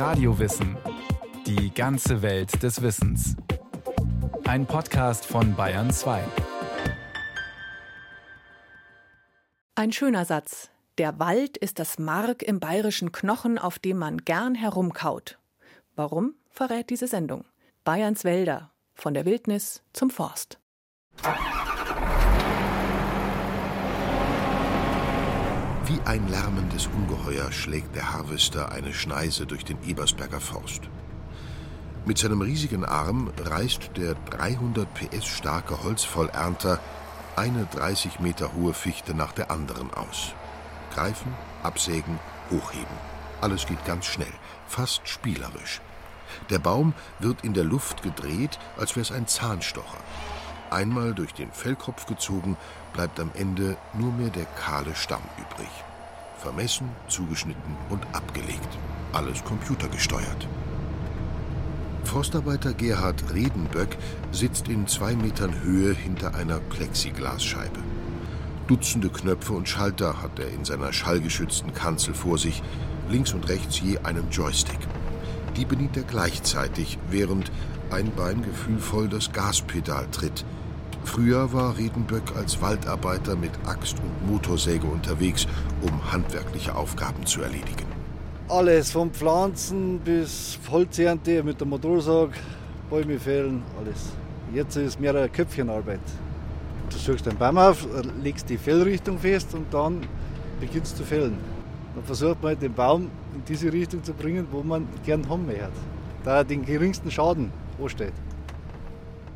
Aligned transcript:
Radiowissen. 0.00 0.78
Die 1.44 1.74
ganze 1.74 2.22
Welt 2.22 2.62
des 2.62 2.80
Wissens. 2.80 3.36
Ein 4.48 4.64
Podcast 4.64 5.26
von 5.26 5.54
Bayern 5.54 5.90
2. 5.90 6.24
Ein 9.74 9.92
schöner 9.92 10.24
Satz. 10.24 10.70
Der 10.96 11.18
Wald 11.18 11.58
ist 11.58 11.78
das 11.78 11.98
Mark 11.98 12.42
im 12.42 12.60
bayerischen 12.60 13.12
Knochen, 13.12 13.58
auf 13.58 13.78
dem 13.78 13.98
man 13.98 14.24
gern 14.24 14.54
herumkaut. 14.54 15.38
Warum, 15.96 16.32
verrät 16.48 16.88
diese 16.88 17.06
Sendung. 17.06 17.44
Bayerns 17.84 18.24
Wälder. 18.24 18.70
Von 18.94 19.12
der 19.12 19.26
Wildnis 19.26 19.82
zum 19.92 20.08
Forst. 20.08 20.58
Wie 25.90 26.00
ein 26.02 26.28
lärmendes 26.28 26.86
Ungeheuer 26.86 27.50
schlägt 27.50 27.96
der 27.96 28.12
Harvester 28.12 28.70
eine 28.70 28.94
Schneise 28.94 29.44
durch 29.44 29.64
den 29.64 29.76
Ebersberger 29.82 30.38
Forst. 30.38 30.82
Mit 32.06 32.16
seinem 32.16 32.42
riesigen 32.42 32.84
Arm 32.84 33.32
reißt 33.36 33.96
der 33.96 34.14
300 34.30 34.86
PS 34.94 35.26
starke 35.26 35.82
Holzvollernter 35.82 36.78
eine 37.34 37.66
30 37.74 38.20
Meter 38.20 38.54
hohe 38.54 38.72
Fichte 38.72 39.14
nach 39.14 39.32
der 39.32 39.50
anderen 39.50 39.92
aus. 39.92 40.32
Greifen, 40.94 41.34
absägen, 41.64 42.20
hochheben. 42.52 42.96
Alles 43.40 43.66
geht 43.66 43.84
ganz 43.84 44.06
schnell, 44.06 44.32
fast 44.68 45.08
spielerisch. 45.08 45.80
Der 46.50 46.60
Baum 46.60 46.94
wird 47.18 47.42
in 47.42 47.52
der 47.52 47.64
Luft 47.64 48.04
gedreht, 48.04 48.60
als 48.76 48.94
wäre 48.94 49.02
es 49.02 49.10
ein 49.10 49.26
Zahnstocher. 49.26 49.98
Einmal 50.70 51.14
durch 51.14 51.34
den 51.34 51.50
Fellkopf 51.50 52.06
gezogen, 52.06 52.56
bleibt 52.92 53.18
am 53.18 53.32
Ende 53.34 53.76
nur 53.92 54.12
mehr 54.12 54.30
der 54.30 54.44
kahle 54.44 54.94
Stamm 54.94 55.22
übrig. 55.36 55.68
Vermessen, 56.38 56.88
zugeschnitten 57.08 57.76
und 57.88 58.06
abgelegt. 58.12 58.78
Alles 59.12 59.42
computergesteuert. 59.44 60.46
Forstarbeiter 62.04 62.72
Gerhard 62.72 63.34
Redenböck 63.34 63.96
sitzt 64.30 64.68
in 64.68 64.86
zwei 64.86 65.16
Metern 65.16 65.60
Höhe 65.60 65.92
hinter 65.92 66.36
einer 66.36 66.60
Plexiglasscheibe. 66.60 67.80
Dutzende 68.68 69.08
Knöpfe 69.08 69.52
und 69.52 69.68
Schalter 69.68 70.22
hat 70.22 70.38
er 70.38 70.50
in 70.50 70.64
seiner 70.64 70.92
schallgeschützten 70.92 71.74
Kanzel 71.74 72.14
vor 72.14 72.38
sich, 72.38 72.62
links 73.08 73.34
und 73.34 73.48
rechts 73.48 73.80
je 73.80 73.98
einen 73.98 74.30
Joystick. 74.30 74.78
Die 75.56 75.64
bedient 75.64 75.96
er 75.96 76.04
gleichzeitig, 76.04 76.98
während 77.10 77.50
ein 77.90 78.12
Bein 78.14 78.42
gefühlvoll 78.42 79.08
das 79.08 79.32
Gaspedal 79.32 80.06
tritt– 80.12 80.44
Früher 81.04 81.52
war 81.52 81.76
Riedenböck 81.76 82.36
als 82.36 82.60
Waldarbeiter 82.60 83.34
mit 83.34 83.52
Axt 83.66 83.96
und 83.98 84.30
Motorsäge 84.30 84.86
unterwegs, 84.86 85.46
um 85.82 86.12
handwerkliche 86.12 86.74
Aufgaben 86.74 87.26
zu 87.26 87.42
erledigen. 87.42 87.86
Alles, 88.48 88.90
von 88.90 89.10
Pflanzen 89.10 90.00
bis 90.00 90.58
Holzernte 90.70 91.42
mit 91.42 91.60
dem 91.60 91.68
Motorsag, 91.70 92.30
Bäume 92.88 93.18
fällen, 93.18 93.62
alles. 93.78 94.10
Jetzt 94.52 94.76
ist 94.76 95.00
mehr 95.00 95.14
eine 95.14 95.28
Köpfchenarbeit. 95.28 96.00
Du 96.90 96.98
suchst 96.98 97.28
einen 97.28 97.38
Baum 97.38 97.58
auf, 97.58 97.86
legst 98.22 98.48
die 98.50 98.58
Fellrichtung 98.58 99.18
fest 99.18 99.54
und 99.54 99.72
dann 99.72 100.00
beginnst 100.60 100.96
zu 100.96 101.04
fällen. 101.04 101.38
Dann 101.94 102.04
versucht 102.04 102.42
man 102.42 102.58
den 102.58 102.74
Baum 102.74 103.10
in 103.34 103.44
diese 103.48 103.72
Richtung 103.72 104.02
zu 104.02 104.12
bringen, 104.12 104.46
wo 104.50 104.62
man 104.62 104.88
gern 105.04 105.28
haben 105.28 105.46
möchte. 105.46 105.70
Da 106.24 106.38
er 106.38 106.44
den 106.44 106.64
geringsten 106.64 107.10
Schaden 107.10 107.52
ansteht. 107.80 108.12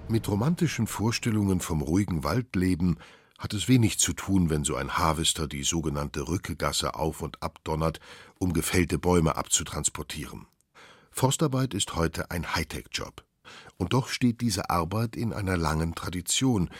Mit 0.08 0.28
romantischen 0.28 0.86
Vorstellungen 0.86 1.60
vom 1.60 1.80
ruhigen 1.80 2.24
Waldleben 2.24 2.98
hat 3.38 3.54
es 3.54 3.68
wenig 3.68 3.98
zu 3.98 4.12
tun, 4.12 4.50
wenn 4.50 4.62
so 4.62 4.76
ein 4.76 4.98
Harvester 4.98 5.48
die 5.48 5.64
sogenannte 5.64 6.28
Rückegasse 6.28 6.94
auf 6.94 7.22
und 7.22 7.42
abdonnert, 7.42 8.00
um 8.38 8.52
gefällte 8.52 8.98
Bäume 8.98 9.36
abzutransportieren. 9.36 10.46
Forstarbeit 11.10 11.74
ist 11.74 11.96
heute 11.96 12.30
ein 12.30 12.54
Hightech-Job. 12.54 13.24
Und 13.76 13.92
doch 13.92 14.08
steht 14.08 14.40
diese 14.40 14.70
Arbeit 14.70 15.16
in 15.16 15.32
einer 15.32 15.56
langen 15.56 15.94
Tradition, 15.94 16.70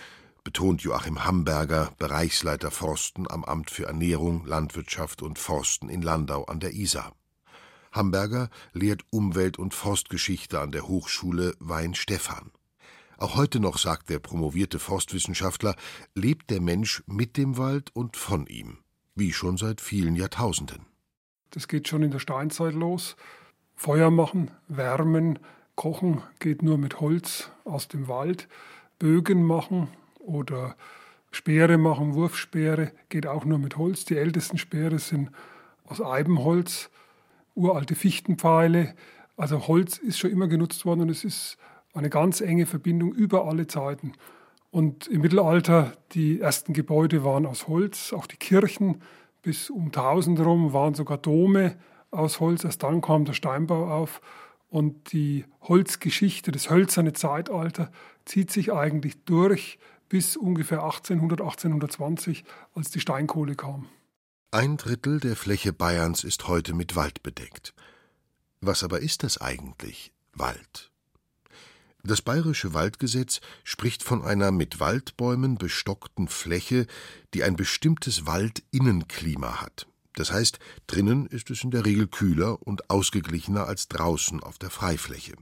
betont 0.44 0.82
Joachim 0.82 1.24
Hamberger, 1.24 1.92
Bereichsleiter 1.98 2.70
Forsten 2.70 3.30
am 3.30 3.42
Amt 3.44 3.70
für 3.70 3.86
Ernährung, 3.86 4.44
Landwirtschaft 4.44 5.22
und 5.22 5.38
Forsten 5.38 5.88
in 5.88 6.02
Landau 6.02 6.44
an 6.44 6.60
der 6.60 6.74
Isar. 6.74 7.14
Hamberger 7.90 8.50
lehrt 8.72 9.02
Umwelt- 9.10 9.58
und 9.58 9.72
Forstgeschichte 9.72 10.60
an 10.60 10.72
der 10.72 10.86
Hochschule 10.86 11.54
Weinstefan. 11.58 12.50
Auch 13.18 13.36
heute 13.36 13.60
noch, 13.60 13.78
sagt 13.78 14.10
der 14.10 14.18
promovierte 14.18 14.78
Forstwissenschaftler, 14.78 15.76
lebt 16.14 16.50
der 16.50 16.60
Mensch 16.60 17.02
mit 17.06 17.36
dem 17.36 17.56
Wald 17.58 17.90
und 17.94 18.16
von 18.16 18.46
ihm, 18.46 18.78
wie 19.14 19.32
schon 19.32 19.56
seit 19.56 19.80
vielen 19.80 20.16
Jahrtausenden. 20.16 20.86
Das 21.50 21.68
geht 21.68 21.88
schon 21.88 22.02
in 22.02 22.10
der 22.10 22.18
Steinzeit 22.18 22.74
los. 22.74 23.16
Feuer 23.76 24.10
machen, 24.10 24.50
wärmen, 24.68 25.38
kochen 25.76 26.22
geht 26.38 26.62
nur 26.62 26.78
mit 26.78 27.00
Holz 27.00 27.50
aus 27.64 27.88
dem 27.88 28.08
Wald. 28.08 28.48
Bögen 28.98 29.44
machen 29.44 29.88
oder 30.18 30.76
Speere 31.30 31.78
machen, 31.78 32.14
Wurfspeere 32.14 32.92
geht 33.08 33.26
auch 33.26 33.44
nur 33.44 33.58
mit 33.58 33.76
Holz. 33.76 34.04
Die 34.04 34.16
ältesten 34.16 34.58
Speere 34.58 34.98
sind 34.98 35.30
aus 35.84 36.00
Eibenholz, 36.00 36.90
uralte 37.54 37.94
Fichtenpfeile. 37.94 38.94
Also 39.36 39.66
Holz 39.66 39.98
ist 39.98 40.18
schon 40.18 40.30
immer 40.30 40.46
genutzt 40.46 40.86
worden 40.86 41.02
und 41.02 41.08
es 41.08 41.24
ist 41.24 41.56
eine 41.94 42.10
ganz 42.10 42.40
enge 42.40 42.66
Verbindung 42.66 43.12
über 43.14 43.46
alle 43.46 43.66
Zeiten. 43.66 44.12
Und 44.70 45.06
im 45.06 45.20
Mittelalter, 45.20 45.92
die 46.12 46.40
ersten 46.40 46.72
Gebäude 46.72 47.24
waren 47.24 47.46
aus 47.46 47.68
Holz, 47.68 48.12
auch 48.12 48.26
die 48.26 48.36
Kirchen 48.36 49.00
bis 49.40 49.70
um 49.70 49.86
1000 49.86 50.40
rum 50.40 50.72
waren 50.72 50.94
sogar 50.94 51.18
Dome 51.18 51.76
aus 52.10 52.40
Holz. 52.40 52.64
Erst 52.64 52.82
dann 52.82 53.00
kam 53.00 53.24
der 53.24 53.34
Steinbau 53.34 53.90
auf. 53.90 54.20
Und 54.68 55.12
die 55.12 55.44
Holzgeschichte, 55.60 56.50
das 56.50 56.70
hölzerne 56.70 57.12
Zeitalter, 57.12 57.92
zieht 58.24 58.50
sich 58.50 58.72
eigentlich 58.72 59.22
durch 59.24 59.78
bis 60.08 60.36
ungefähr 60.36 60.82
1800, 60.82 61.40
1820, 61.40 62.44
als 62.74 62.90
die 62.90 63.00
Steinkohle 63.00 63.54
kam. 63.54 63.86
Ein 64.50 64.76
Drittel 64.76 65.20
der 65.20 65.36
Fläche 65.36 65.72
Bayerns 65.72 66.24
ist 66.24 66.48
heute 66.48 66.74
mit 66.74 66.96
Wald 66.96 67.22
bedeckt. 67.22 67.74
Was 68.60 68.82
aber 68.82 69.00
ist 69.00 69.22
das 69.22 69.40
eigentlich, 69.40 70.12
Wald? 70.32 70.90
Das 72.06 72.20
bayerische 72.20 72.74
Waldgesetz 72.74 73.40
spricht 73.62 74.02
von 74.02 74.22
einer 74.22 74.52
mit 74.52 74.78
Waldbäumen 74.78 75.56
bestockten 75.56 76.28
Fläche, 76.28 76.86
die 77.32 77.42
ein 77.42 77.56
bestimmtes 77.56 78.26
Waldinnenklima 78.26 79.62
hat. 79.62 79.86
Das 80.14 80.30
heißt, 80.30 80.58
drinnen 80.86 81.26
ist 81.26 81.50
es 81.50 81.64
in 81.64 81.70
der 81.70 81.86
Regel 81.86 82.06
kühler 82.06 82.62
und 82.62 82.90
ausgeglichener 82.90 83.66
als 83.66 83.88
draußen 83.88 84.42
auf 84.42 84.58
der 84.58 84.68
Freifläche. 84.68 85.32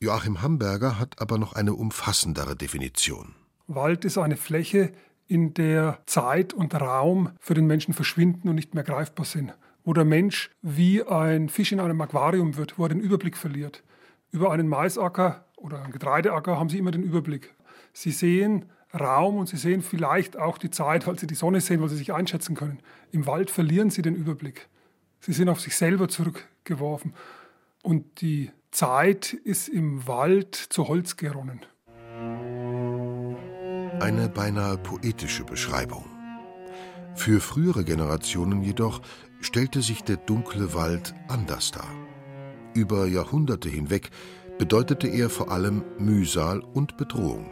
Joachim 0.00 0.40
Hamberger 0.40 1.00
hat 1.00 1.20
aber 1.20 1.36
noch 1.36 1.52
eine 1.52 1.74
umfassendere 1.74 2.54
Definition. 2.54 3.34
Wald 3.66 4.04
ist 4.04 4.18
eine 4.18 4.36
Fläche, 4.36 4.92
in 5.26 5.54
der 5.54 5.98
Zeit 6.06 6.52
und 6.52 6.74
Raum 6.74 7.30
für 7.40 7.54
den 7.54 7.66
Menschen 7.66 7.94
verschwinden 7.94 8.48
und 8.48 8.54
nicht 8.54 8.74
mehr 8.74 8.84
greifbar 8.84 9.24
sind, 9.24 9.54
wo 9.84 9.92
der 9.94 10.04
Mensch 10.04 10.50
wie 10.60 11.02
ein 11.02 11.48
Fisch 11.48 11.72
in 11.72 11.80
einem 11.80 12.00
Aquarium 12.00 12.56
wird, 12.56 12.78
wo 12.78 12.84
er 12.84 12.90
den 12.90 13.00
Überblick 13.00 13.36
verliert. 13.36 13.82
Über 14.30 14.52
einen 14.52 14.68
Maisacker 14.68 15.44
oder 15.62 15.82
ein 15.84 15.92
Getreideacker 15.92 16.58
haben 16.58 16.68
Sie 16.68 16.78
immer 16.78 16.90
den 16.90 17.02
Überblick. 17.02 17.54
Sie 17.92 18.10
sehen 18.10 18.66
Raum 18.98 19.38
und 19.38 19.48
Sie 19.48 19.56
sehen 19.56 19.82
vielleicht 19.82 20.36
auch 20.36 20.58
die 20.58 20.70
Zeit, 20.70 21.06
weil 21.06 21.18
Sie 21.18 21.26
die 21.26 21.34
Sonne 21.34 21.60
sehen, 21.60 21.80
weil 21.80 21.88
Sie 21.88 21.96
sich 21.96 22.12
einschätzen 22.12 22.54
können. 22.54 22.80
Im 23.10 23.26
Wald 23.26 23.50
verlieren 23.50 23.90
Sie 23.90 24.02
den 24.02 24.14
Überblick. 24.14 24.68
Sie 25.20 25.32
sind 25.32 25.48
auf 25.48 25.60
sich 25.60 25.76
selber 25.76 26.08
zurückgeworfen. 26.08 27.14
Und 27.82 28.20
die 28.20 28.50
Zeit 28.70 29.32
ist 29.32 29.68
im 29.68 30.06
Wald 30.06 30.54
zu 30.54 30.88
Holz 30.88 31.16
geronnen. 31.16 31.60
Eine 34.00 34.28
beinahe 34.28 34.78
poetische 34.78 35.44
Beschreibung. 35.44 36.04
Für 37.14 37.40
frühere 37.40 37.84
Generationen 37.84 38.62
jedoch 38.62 39.00
stellte 39.40 39.82
sich 39.82 40.02
der 40.02 40.16
dunkle 40.16 40.74
Wald 40.74 41.14
anders 41.28 41.70
dar. 41.70 41.88
Über 42.74 43.06
Jahrhunderte 43.06 43.68
hinweg 43.68 44.10
bedeutete 44.58 45.08
er 45.08 45.30
vor 45.30 45.50
allem 45.50 45.84
Mühsal 45.98 46.60
und 46.60 46.96
Bedrohung. 46.96 47.50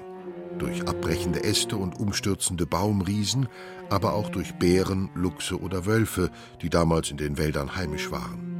Durch 0.58 0.87
abbrechende 0.87 1.43
Äste 1.43 1.76
und 1.76 1.99
umstürzende 1.99 2.67
Baumriesen, 2.67 3.49
aber 3.88 4.12
auch 4.14 4.29
durch 4.29 4.55
Bären, 4.55 5.11
Luchse 5.14 5.61
oder 5.61 5.87
Wölfe, 5.87 6.31
die 6.61 6.70
damals 6.70 7.11
in 7.11 7.17
den 7.17 7.38
Wäldern 7.38 7.76
heimisch 7.76 8.11
waren. 8.11 8.50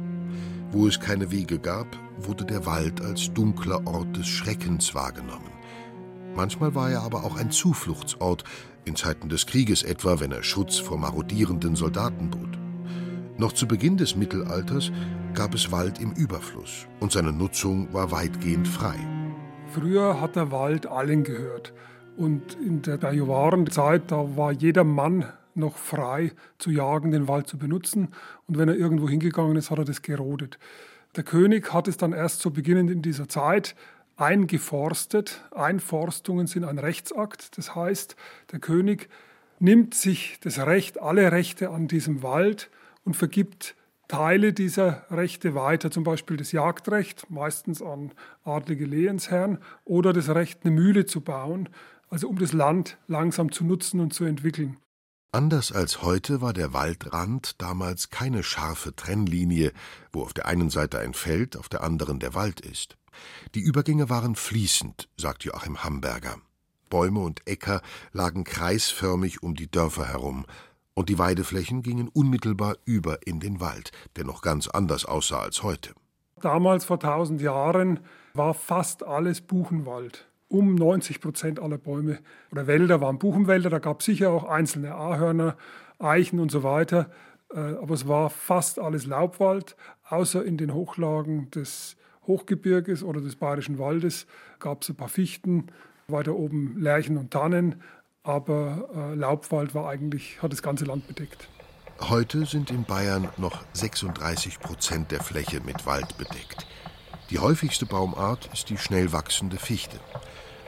Wo 0.71 0.87
es 0.87 0.99
keine 0.99 1.31
Wege 1.31 1.59
gab, 1.59 1.87
wurde 2.17 2.45
der 2.45 2.65
Wald 2.65 3.01
als 3.01 3.33
dunkler 3.33 3.85
Ort 3.85 4.17
des 4.17 4.27
Schreckens 4.27 4.95
wahrgenommen. 4.95 5.51
Manchmal 6.35 6.75
war 6.75 6.89
er 6.89 7.01
aber 7.01 7.23
auch 7.23 7.35
ein 7.35 7.51
Zufluchtsort, 7.51 8.45
in 8.85 8.95
Zeiten 8.95 9.29
des 9.29 9.45
Krieges 9.45 9.83
etwa, 9.83 10.19
wenn 10.19 10.31
er 10.31 10.43
Schutz 10.43 10.77
vor 10.77 10.97
marodierenden 10.97 11.75
Soldaten 11.75 12.31
bot. 12.31 12.60
Noch 13.37 13.53
zu 13.53 13.67
Beginn 13.67 13.97
des 13.97 14.15
Mittelalters 14.15 14.91
gab 15.33 15.55
es 15.55 15.71
Wald 15.71 15.99
im 15.99 16.11
Überfluss 16.13 16.87
und 16.99 17.11
seine 17.11 17.31
Nutzung 17.31 17.93
war 17.93 18.11
weitgehend 18.11 18.67
frei. 18.67 18.95
Früher 19.71 20.19
hat 20.19 20.35
der 20.35 20.51
Wald 20.51 20.85
allen 20.85 21.23
gehört. 21.23 21.73
Und 22.17 22.55
in 22.55 22.81
der 22.81 22.97
Bajuwarenzeit, 22.97 24.11
da 24.11 24.35
war 24.35 24.51
jeder 24.51 24.83
Mann 24.83 25.25
noch 25.55 25.77
frei 25.77 26.33
zu 26.57 26.71
jagen, 26.71 27.11
den 27.11 27.27
Wald 27.27 27.47
zu 27.47 27.57
benutzen. 27.57 28.09
Und 28.47 28.57
wenn 28.57 28.67
er 28.67 28.75
irgendwo 28.75 29.07
hingegangen 29.07 29.55
ist, 29.55 29.71
hat 29.71 29.79
er 29.79 29.85
das 29.85 30.01
gerodet. 30.01 30.59
Der 31.15 31.23
König 31.23 31.73
hat 31.73 31.87
es 31.87 31.97
dann 31.97 32.13
erst 32.13 32.41
so 32.41 32.51
beginnend 32.51 32.91
in 32.91 33.01
dieser 33.01 33.27
Zeit 33.27 33.75
eingeforstet. 34.17 35.41
Einforstungen 35.55 36.47
sind 36.47 36.63
ein 36.63 36.77
Rechtsakt. 36.77 37.57
Das 37.57 37.75
heißt, 37.75 38.15
der 38.51 38.59
König 38.59 39.09
nimmt 39.59 39.93
sich 39.93 40.37
das 40.41 40.59
Recht, 40.59 41.01
alle 41.01 41.31
Rechte 41.31 41.69
an 41.69 41.87
diesem 41.87 42.23
Wald 42.23 42.69
und 43.03 43.15
vergibt 43.15 43.75
Teile 44.07 44.51
dieser 44.51 45.05
Rechte 45.09 45.55
weiter, 45.55 45.89
zum 45.89 46.03
Beispiel 46.03 46.35
das 46.35 46.51
Jagdrecht, 46.51 47.29
meistens 47.29 47.81
an 47.81 48.11
adlige 48.43 48.85
Lehensherren, 48.85 49.59
oder 49.85 50.11
das 50.11 50.27
Recht, 50.27 50.65
eine 50.65 50.71
Mühle 50.75 51.05
zu 51.05 51.21
bauen, 51.21 51.69
also 52.09 52.27
um 52.27 52.37
das 52.37 52.51
Land 52.51 52.97
langsam 53.07 53.53
zu 53.53 53.63
nutzen 53.63 54.01
und 54.01 54.13
zu 54.13 54.25
entwickeln. 54.25 54.77
Anders 55.31 55.71
als 55.71 56.01
heute 56.01 56.41
war 56.41 56.51
der 56.51 56.73
Waldrand 56.73 57.61
damals 57.61 58.09
keine 58.09 58.43
scharfe 58.43 58.93
Trennlinie, 58.93 59.71
wo 60.11 60.23
auf 60.23 60.33
der 60.33 60.45
einen 60.45 60.69
Seite 60.69 60.99
ein 60.99 61.13
Feld, 61.13 61.55
auf 61.55 61.69
der 61.69 61.81
anderen 61.81 62.19
der 62.19 62.33
Wald 62.33 62.59
ist. 62.59 62.97
Die 63.55 63.61
Übergänge 63.61 64.09
waren 64.09 64.35
fließend, 64.35 65.07
sagt 65.15 65.45
Joachim 65.45 65.85
Hamberger. 65.85 66.35
Bäume 66.89 67.21
und 67.21 67.47
Äcker 67.47 67.81
lagen 68.11 68.43
kreisförmig 68.43 69.41
um 69.41 69.55
die 69.55 69.71
Dörfer 69.71 70.05
herum, 70.05 70.45
und 70.93 71.09
die 71.09 71.19
Weideflächen 71.19 71.81
gingen 71.81 72.07
unmittelbar 72.07 72.75
über 72.85 73.25
in 73.25 73.39
den 73.39 73.59
Wald, 73.59 73.91
der 74.15 74.25
noch 74.25 74.41
ganz 74.41 74.67
anders 74.67 75.05
aussah 75.05 75.41
als 75.41 75.63
heute. 75.63 75.93
Damals 76.41 76.85
vor 76.85 76.99
tausend 76.99 77.41
Jahren 77.41 77.99
war 78.33 78.53
fast 78.53 79.03
alles 79.03 79.41
Buchenwald 79.41 80.27
um 80.51 80.75
90 80.75 81.21
Prozent 81.21 81.59
aller 81.59 81.77
Bäume 81.77 82.19
oder 82.51 82.67
Wälder 82.67 83.01
waren 83.01 83.19
Buchenwälder. 83.19 83.69
Da 83.69 83.79
gab 83.79 84.01
es 84.01 84.05
sicher 84.05 84.31
auch 84.31 84.43
einzelne 84.43 84.93
Ahörner, 84.93 85.55
Eichen 85.97 86.39
und 86.39 86.51
so 86.51 86.61
weiter. 86.63 87.09
Äh, 87.53 87.59
aber 87.59 87.93
es 87.93 88.07
war 88.07 88.29
fast 88.29 88.79
alles 88.79 89.05
Laubwald, 89.05 89.75
außer 90.09 90.43
in 90.43 90.57
den 90.57 90.73
Hochlagen 90.73 91.49
des 91.51 91.95
Hochgebirges 92.27 93.03
oder 93.03 93.21
des 93.21 93.35
Bayerischen 93.35 93.79
Waldes 93.79 94.27
gab 94.59 94.83
es 94.83 94.89
ein 94.89 94.95
paar 94.95 95.09
Fichten, 95.09 95.67
weiter 96.07 96.35
oben 96.35 96.79
Lärchen 96.79 97.17
und 97.17 97.31
Tannen. 97.31 97.81
Aber 98.23 98.87
äh, 98.93 99.15
Laubwald 99.15 99.73
war 99.73 99.89
eigentlich, 99.89 100.41
hat 100.41 100.51
das 100.51 100.61
ganze 100.61 100.85
Land 100.85 101.07
bedeckt. 101.07 101.47
Heute 101.99 102.45
sind 102.45 102.69
in 102.69 102.83
Bayern 102.83 103.29
noch 103.37 103.63
36 103.73 104.59
Prozent 104.59 105.11
der 105.11 105.21
Fläche 105.21 105.59
mit 105.61 105.85
Wald 105.85 106.17
bedeckt. 106.17 106.67
Die 107.31 107.39
häufigste 107.39 107.85
Baumart 107.85 108.49
ist 108.53 108.69
die 108.69 108.77
schnell 108.77 109.11
wachsende 109.11 109.57
Fichte. 109.57 109.99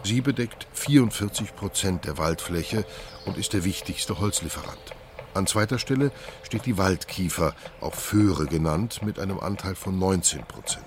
Sie 0.03 0.21
bedeckt 0.21 0.67
44 0.73 1.55
Prozent 1.55 2.05
der 2.05 2.17
Waldfläche 2.17 2.85
und 3.25 3.37
ist 3.37 3.53
der 3.53 3.63
wichtigste 3.63 4.19
Holzlieferant. 4.19 4.95
An 5.33 5.47
zweiter 5.47 5.79
Stelle 5.79 6.11
steht 6.43 6.65
die 6.65 6.77
Waldkiefer, 6.77 7.55
auch 7.81 7.93
Föhre 7.93 8.45
genannt, 8.45 9.01
mit 9.03 9.19
einem 9.19 9.39
Anteil 9.39 9.75
von 9.75 9.97
19 9.97 10.43
Prozent. 10.45 10.85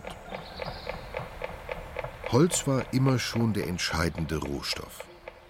Holz 2.31 2.67
war 2.67 2.93
immer 2.93 3.19
schon 3.19 3.53
der 3.53 3.69
entscheidende 3.69 4.39
Rohstoff. 4.39 5.06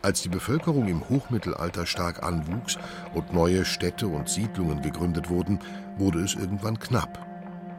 Als 0.07 0.23
die 0.23 0.29
Bevölkerung 0.29 0.87
im 0.87 1.09
Hochmittelalter 1.09 1.85
stark 1.85 2.23
anwuchs 2.23 2.79
und 3.13 3.33
neue 3.33 3.65
Städte 3.65 4.07
und 4.07 4.29
Siedlungen 4.29 4.81
gegründet 4.81 5.29
wurden, 5.29 5.59
wurde 5.99 6.21
es 6.21 6.37
irgendwann 6.37 6.79
knapp. 6.79 7.27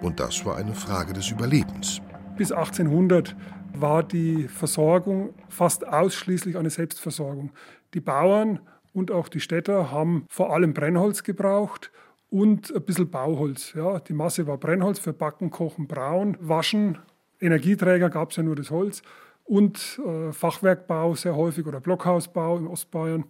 Und 0.02 0.20
das 0.20 0.46
war 0.46 0.58
eine 0.58 0.74
Frage 0.74 1.14
des 1.14 1.32
Überlebens. 1.32 2.02
Bis 2.36 2.52
1800 2.52 3.34
war 3.72 4.04
die 4.04 4.50
Versorgung 4.50 5.36
fast 5.48 5.88
ausschließlich 5.88 6.58
eine 6.58 6.70
Selbstversorgung. 6.70 7.52
Die 7.94 8.02
Bauern 8.02 8.60
und 8.92 9.10
auch 9.10 9.30
die 9.30 9.40
Städter 9.40 9.90
haben 9.90 10.26
vor 10.28 10.54
allem 10.54 10.74
Brennholz 10.74 11.24
gebraucht 11.24 11.94
und 12.30 12.76
ein 12.76 12.84
bisschen 12.84 13.10
Bauholz. 13.10 13.72
Ja, 13.74 14.02
die 14.02 14.12
Masse 14.12 14.48
war 14.48 14.58
Brennholz 14.58 15.00
für 15.00 15.14
Backen, 15.14 15.50
Kochen, 15.50 15.88
Brauen, 15.88 16.36
Waschen. 16.42 16.98
Energieträger 17.40 18.10
gab 18.10 18.32
es 18.32 18.36
ja 18.36 18.44
nur 18.44 18.58
das 18.58 18.70
Holz 18.70 19.02
und 19.48 20.00
äh, 20.06 20.32
Fachwerkbau 20.34 21.16
sehr 21.16 21.36
häufig 21.36 21.66
oder 21.66 21.80
Blockhausbau 21.80 22.58
in 22.58 22.68
Ostbayern. 22.68 23.26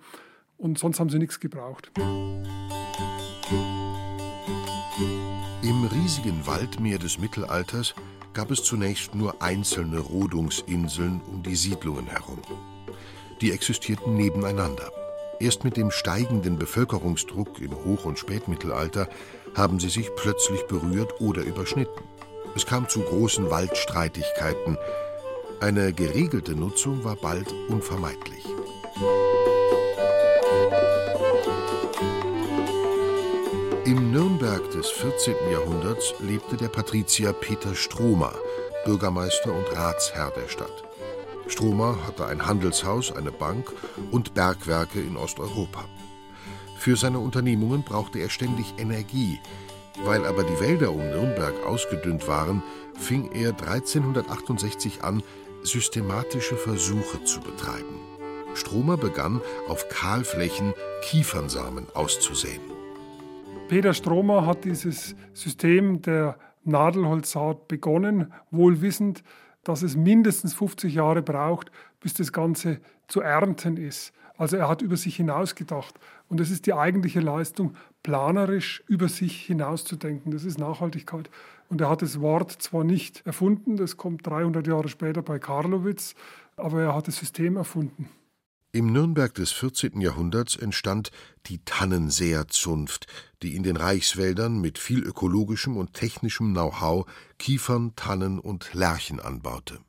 Und 0.57 0.79
sonst 0.79 0.99
haben 0.99 1.09
sie 1.09 1.19
nichts 1.19 1.39
gebraucht. 1.39 1.91
Im 5.61 5.85
riesigen 5.85 6.45
Waldmeer 6.47 6.97
des 6.97 7.19
Mittelalters 7.19 7.93
gab 8.33 8.49
es 8.51 8.63
zunächst 8.63 9.13
nur 9.13 9.41
einzelne 9.41 9.99
Rodungsinseln 9.99 11.21
um 11.31 11.43
die 11.43 11.55
Siedlungen 11.55 12.07
herum. 12.07 12.39
Die 13.41 13.51
existierten 13.51 14.15
nebeneinander. 14.15 14.91
Erst 15.39 15.63
mit 15.63 15.77
dem 15.77 15.91
steigenden 15.91 16.57
Bevölkerungsdruck 16.57 17.61
im 17.61 17.75
Hoch- 17.85 18.05
und 18.05 18.17
Spätmittelalter 18.17 19.07
haben 19.55 19.79
sie 19.79 19.89
sich 19.89 20.09
plötzlich 20.15 20.63
berührt 20.63 21.21
oder 21.21 21.43
überschnitten. 21.43 22.03
Es 22.55 22.65
kam 22.65 22.89
zu 22.89 23.01
großen 23.01 23.51
Waldstreitigkeiten. 23.51 24.77
Eine 25.59 25.91
geregelte 25.91 26.55
Nutzung 26.55 27.03
war 27.03 27.15
bald 27.15 27.51
unvermeidlich. 27.67 28.45
Im 33.85 34.11
Nürnberg 34.11 34.69
des 34.69 34.87
14. 34.91 35.33
Jahrhunderts 35.51 36.13
lebte 36.19 36.57
der 36.57 36.67
Patrizier 36.67 37.33
Peter 37.33 37.73
Stromer, 37.73 38.33
Bürgermeister 38.85 39.51
und 39.51 39.75
Ratsherr 39.75 40.31
der 40.39 40.47
Stadt. 40.47 40.83
Stromer 41.47 41.97
hatte 42.05 42.27
ein 42.27 42.45
Handelshaus, 42.45 43.11
eine 43.11 43.31
Bank 43.31 43.73
und 44.11 44.35
Bergwerke 44.35 45.01
in 45.01 45.17
Osteuropa. 45.17 45.85
Für 46.77 46.95
seine 46.95 47.17
Unternehmungen 47.17 47.81
brauchte 47.81 48.19
er 48.19 48.29
ständig 48.29 48.75
Energie. 48.77 49.39
Weil 50.03 50.27
aber 50.27 50.43
die 50.43 50.59
Wälder 50.59 50.91
um 50.91 50.99
Nürnberg 50.99 51.65
ausgedünnt 51.65 52.27
waren, 52.27 52.61
fing 52.93 53.31
er 53.31 53.49
1368 53.49 55.03
an, 55.03 55.23
systematische 55.67 56.55
Versuche 56.55 57.23
zu 57.23 57.39
betreiben. 57.41 57.99
Stromer 58.55 58.97
begann, 58.97 59.41
auf 59.67 59.87
Kahlflächen 59.89 60.73
Kiefernsamen 61.03 61.85
auszusäen. 61.93 62.61
Peter 63.67 63.93
Stromer 63.93 64.45
hat 64.45 64.63
dieses 64.63 65.15
System 65.33 66.01
der 66.01 66.37
Nadelholzsaat 66.63 67.67
begonnen, 67.67 68.33
wohl 68.49 68.81
wissend, 68.81 69.23
dass 69.63 69.83
es 69.83 69.95
mindestens 69.95 70.53
50 70.53 70.93
Jahre 70.93 71.21
braucht, 71.21 71.71
bis 71.99 72.13
das 72.13 72.31
Ganze 72.31 72.79
zu 73.07 73.21
ernten 73.21 73.77
ist. 73.77 74.13
Also 74.37 74.55
er 74.55 74.69
hat 74.69 74.81
über 74.81 74.97
sich 74.97 75.15
hinausgedacht. 75.15 75.95
Und 76.29 76.39
das 76.39 76.51
ist 76.51 76.65
die 76.65 76.73
eigentliche 76.73 77.19
Leistung, 77.19 77.73
planerisch 78.03 78.83
über 78.87 79.09
sich 79.09 79.45
hinauszudenken. 79.45 80.31
Das 80.31 80.43
ist 80.43 80.59
Nachhaltigkeit. 80.59 81.29
Und 81.69 81.81
er 81.81 81.89
hat 81.89 82.01
das 82.01 82.21
Wort 82.21 82.51
zwar 82.51 82.83
nicht 82.83 83.25
erfunden, 83.25 83.75
das 83.77 83.97
kommt 83.97 84.25
300 84.25 84.65
Jahre 84.67 84.87
später 84.87 85.21
bei 85.21 85.39
Karlowitz, 85.39 86.15
aber 86.55 86.81
er 86.81 86.95
hat 86.95 87.07
das 87.07 87.17
System 87.17 87.57
erfunden. 87.57 88.09
Im 88.71 88.91
Nürnberg 88.91 89.33
des 89.33 89.51
14. 89.53 90.01
Jahrhunderts 90.01 90.55
entstand 90.55 91.11
die 91.47 91.63
Tannensäerzunft, 91.63 93.07
die 93.41 93.55
in 93.55 93.63
den 93.63 93.77
Reichswäldern 93.77 94.59
mit 94.59 94.77
viel 94.77 95.03
ökologischem 95.03 95.77
und 95.77 95.93
technischem 95.93 96.51
Know-how 96.51 97.05
Kiefern, 97.39 97.95
Tannen 97.95 98.39
und 98.39 98.73
Lärchen 98.73 99.19
anbaute. 99.19 99.79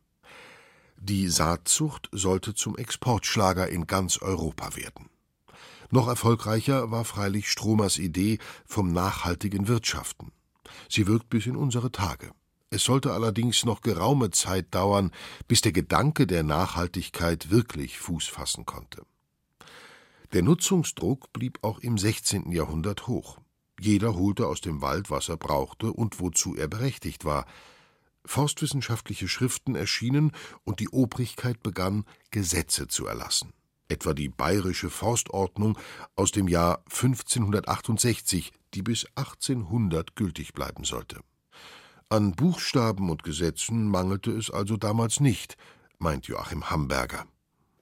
Die 0.97 1.29
Saatzucht 1.29 2.09
sollte 2.13 2.55
zum 2.55 2.77
Exportschlager 2.77 3.69
in 3.69 3.87
ganz 3.87 4.19
Europa 4.19 4.75
werden. 4.77 5.11
Noch 5.91 6.09
erfolgreicher 6.09 6.91
war 6.91 7.05
freilich 7.05 7.51
Stromers 7.51 7.99
Idee 7.99 8.39
vom 8.67 8.93
nachhaltigen 8.93 9.69
Wirtschaften. 9.69 10.33
Sie 10.89 11.07
wirkt 11.07 11.31
bis 11.31 11.47
in 11.47 11.57
unsere 11.57 11.93
Tage. 11.93 12.33
Es 12.71 12.85
sollte 12.85 13.13
allerdings 13.13 13.65
noch 13.65 13.81
geraume 13.81 14.31
Zeit 14.31 14.75
dauern, 14.75 15.11
bis 15.47 15.63
der 15.63 15.73
Gedanke 15.73 16.27
der 16.27 16.43
Nachhaltigkeit 16.43 17.51
wirklich 17.51 17.99
Fuß 17.99 18.27
fassen 18.27 18.67
konnte. 18.67 19.07
Der 20.33 20.43
Nutzungsdruck 20.43 21.33
blieb 21.33 21.59
auch 21.63 21.79
im 21.79 21.97
16. 21.97 22.53
Jahrhundert 22.53 23.07
hoch. 23.07 23.39
Jeder 23.81 24.15
holte 24.15 24.47
aus 24.47 24.61
dem 24.61 24.83
Wald, 24.83 25.11
was 25.11 25.31
er 25.31 25.39
brauchte 25.39 25.93
und 25.93 26.21
wozu 26.21 26.55
er 26.55 26.69
berechtigt 26.69 27.25
war. 27.25 27.47
Forstwissenschaftliche 28.27 29.29
Schriften 29.29 29.75
erschienen 29.75 30.33
und 30.65 30.81
die 30.81 30.91
Obrigkeit 30.91 31.63
begann, 31.63 32.05
Gesetze 32.31 32.89
zu 32.89 33.07
erlassen. 33.07 33.55
Etwa 33.89 34.15
die 34.15 34.29
Bayerische 34.29 34.91
Forstordnung 34.91 35.79
aus 36.15 36.31
dem 36.31 36.49
Jahr 36.49 36.83
1568, 36.91 38.53
die 38.75 38.83
bis 38.83 39.07
1800 39.17 40.15
gültig 40.15 40.53
bleiben 40.53 40.85
sollte. 40.85 41.21
An 42.11 42.33
Buchstaben 42.33 43.11
und 43.11 43.23
Gesetzen 43.23 43.89
mangelte 43.89 44.31
es 44.31 44.51
also 44.51 44.77
damals 44.77 45.21
nicht, 45.21 45.57
meint 45.99 46.27
Joachim 46.27 46.71
Hamberger. 46.71 47.27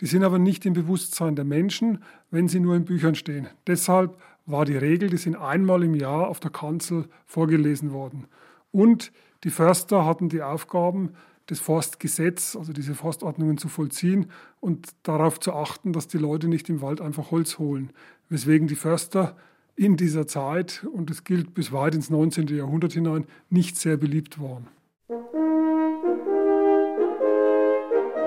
Die 0.00 0.06
sind 0.06 0.25
aber 0.25 0.38
nicht 0.38 0.66
im 0.66 0.75
Bewusstsein 0.75 1.36
der 1.36 1.44
Menschen, 1.44 2.02
wenn 2.30 2.48
sie 2.48 2.60
nur 2.60 2.76
in 2.76 2.84
Büchern 2.84 3.14
stehen. 3.14 3.48
Deshalb 3.66 4.20
war 4.44 4.64
die 4.64 4.76
Regel, 4.76 5.10
die 5.10 5.16
sind 5.16 5.36
einmal 5.36 5.82
im 5.82 5.94
Jahr 5.94 6.28
auf 6.28 6.40
der 6.40 6.50
Kanzel 6.50 7.08
vorgelesen 7.25 7.92
worden. 7.92 8.26
Und 8.72 9.12
die 9.44 9.50
Förster 9.50 10.04
hatten 10.04 10.28
die 10.28 10.42
Aufgaben, 10.42 11.14
das 11.46 11.60
Forstgesetz, 11.60 12.56
also 12.56 12.72
diese 12.72 12.94
Forstordnungen 12.94 13.56
zu 13.58 13.68
vollziehen 13.68 14.26
und 14.60 14.88
darauf 15.04 15.38
zu 15.40 15.52
achten, 15.52 15.92
dass 15.92 16.08
die 16.08 16.18
Leute 16.18 16.48
nicht 16.48 16.68
im 16.68 16.82
Wald 16.82 17.00
einfach 17.00 17.30
Holz 17.30 17.58
holen. 17.58 17.90
Weswegen 18.28 18.66
die 18.66 18.74
Förster 18.74 19.36
in 19.76 19.96
dieser 19.96 20.26
Zeit, 20.26 20.86
und 20.92 21.10
das 21.10 21.22
gilt 21.22 21.54
bis 21.54 21.70
weit 21.70 21.94
ins 21.94 22.10
19. 22.10 22.48
Jahrhundert 22.48 22.94
hinein, 22.94 23.26
nicht 23.50 23.76
sehr 23.76 23.96
beliebt 23.96 24.40
waren. 24.40 24.66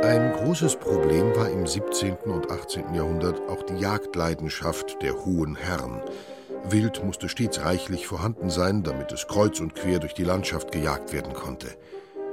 Ein 0.01 0.31
großes 0.31 0.77
Problem 0.77 1.35
war 1.35 1.49
im 1.49 1.67
17. 1.67 2.15
und 2.25 2.49
18. 2.49 2.93
Jahrhundert 2.93 3.41
auch 3.49 3.63
die 3.63 3.75
Jagdleidenschaft 3.75 5.01
der 5.01 5.25
hohen 5.25 5.55
Herren. 5.55 6.01
Wild 6.63 7.03
musste 7.03 7.27
stets 7.27 7.61
reichlich 7.65 8.07
vorhanden 8.07 8.49
sein, 8.49 8.83
damit 8.83 9.11
es 9.11 9.27
kreuz 9.27 9.59
und 9.59 9.75
quer 9.75 9.99
durch 9.99 10.13
die 10.13 10.23
Landschaft 10.23 10.71
gejagt 10.71 11.11
werden 11.11 11.33
konnte. 11.33 11.75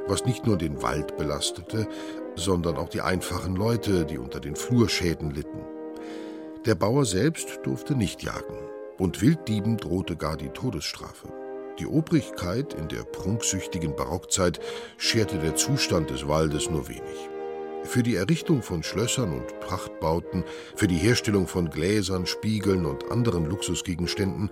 Was 0.08 0.24
nicht 0.24 0.46
nur 0.46 0.56
den 0.56 0.82
Wald 0.82 1.16
belastete, 1.16 1.88
sondern 2.36 2.76
auch 2.76 2.88
die 2.88 3.00
einfachen 3.00 3.56
Leute, 3.56 4.04
die 4.04 4.18
unter 4.18 4.40
den 4.40 4.56
Flurschäden 4.56 5.30
litten. 5.30 5.60
Der 6.64 6.74
Bauer 6.74 7.04
selbst 7.04 7.60
durfte 7.64 7.94
nicht 7.94 8.22
jagen, 8.22 8.58
und 8.98 9.22
Wilddieben 9.22 9.76
drohte 9.76 10.16
gar 10.16 10.36
die 10.36 10.48
Todesstrafe. 10.48 11.28
Die 11.78 11.86
Obrigkeit 11.86 12.72
in 12.74 12.88
der 12.88 13.02
prunksüchtigen 13.02 13.94
Barockzeit 13.94 14.60
scherte 14.96 15.38
der 15.38 15.56
Zustand 15.56 16.10
des 16.10 16.26
Waldes 16.26 16.70
nur 16.70 16.88
wenig. 16.88 17.28
Für 17.84 18.02
die 18.02 18.16
Errichtung 18.16 18.62
von 18.62 18.82
Schlössern 18.82 19.32
und 19.32 19.60
Prachtbauten, 19.60 20.42
für 20.74 20.88
die 20.88 20.96
Herstellung 20.96 21.46
von 21.46 21.70
Gläsern, 21.70 22.26
Spiegeln 22.26 22.86
und 22.86 23.10
anderen 23.10 23.44
Luxusgegenständen 23.46 24.50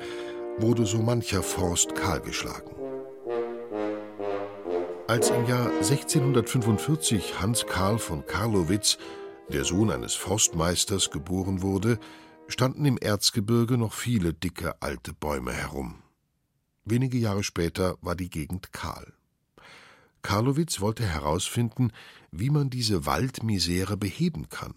wurde 0.58 0.86
so 0.86 0.98
mancher 0.98 1.42
Forst 1.42 1.94
kahlgeschlagen. 1.94 2.83
Als 5.06 5.28
im 5.28 5.44
Jahr 5.44 5.66
1645 5.66 7.38
Hans 7.38 7.66
Karl 7.66 7.98
von 7.98 8.24
Karlowitz, 8.24 8.96
der 9.50 9.64
Sohn 9.64 9.90
eines 9.90 10.14
Forstmeisters, 10.14 11.10
geboren 11.10 11.60
wurde, 11.60 11.98
standen 12.48 12.86
im 12.86 12.96
Erzgebirge 12.96 13.76
noch 13.76 13.92
viele 13.92 14.32
dicke 14.32 14.80
alte 14.80 15.12
Bäume 15.12 15.52
herum. 15.52 15.96
Wenige 16.86 17.18
Jahre 17.18 17.42
später 17.42 17.98
war 18.00 18.16
die 18.16 18.30
Gegend 18.30 18.72
kahl. 18.72 19.12
Karlowitz 20.22 20.80
wollte 20.80 21.04
herausfinden, 21.04 21.92
wie 22.30 22.48
man 22.48 22.70
diese 22.70 23.04
Waldmisere 23.04 23.98
beheben 23.98 24.48
kann. 24.48 24.72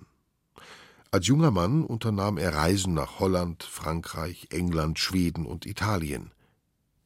Als 1.10 1.28
junger 1.28 1.52
Mann 1.52 1.86
unternahm 1.86 2.38
er 2.38 2.54
Reisen 2.54 2.94
nach 2.94 3.22
Holland, 3.22 3.64
Frankreich, 3.64 4.48
England, 4.50 5.00
Schweden 5.00 5.46
und 5.46 5.66
Italien. 5.66 6.32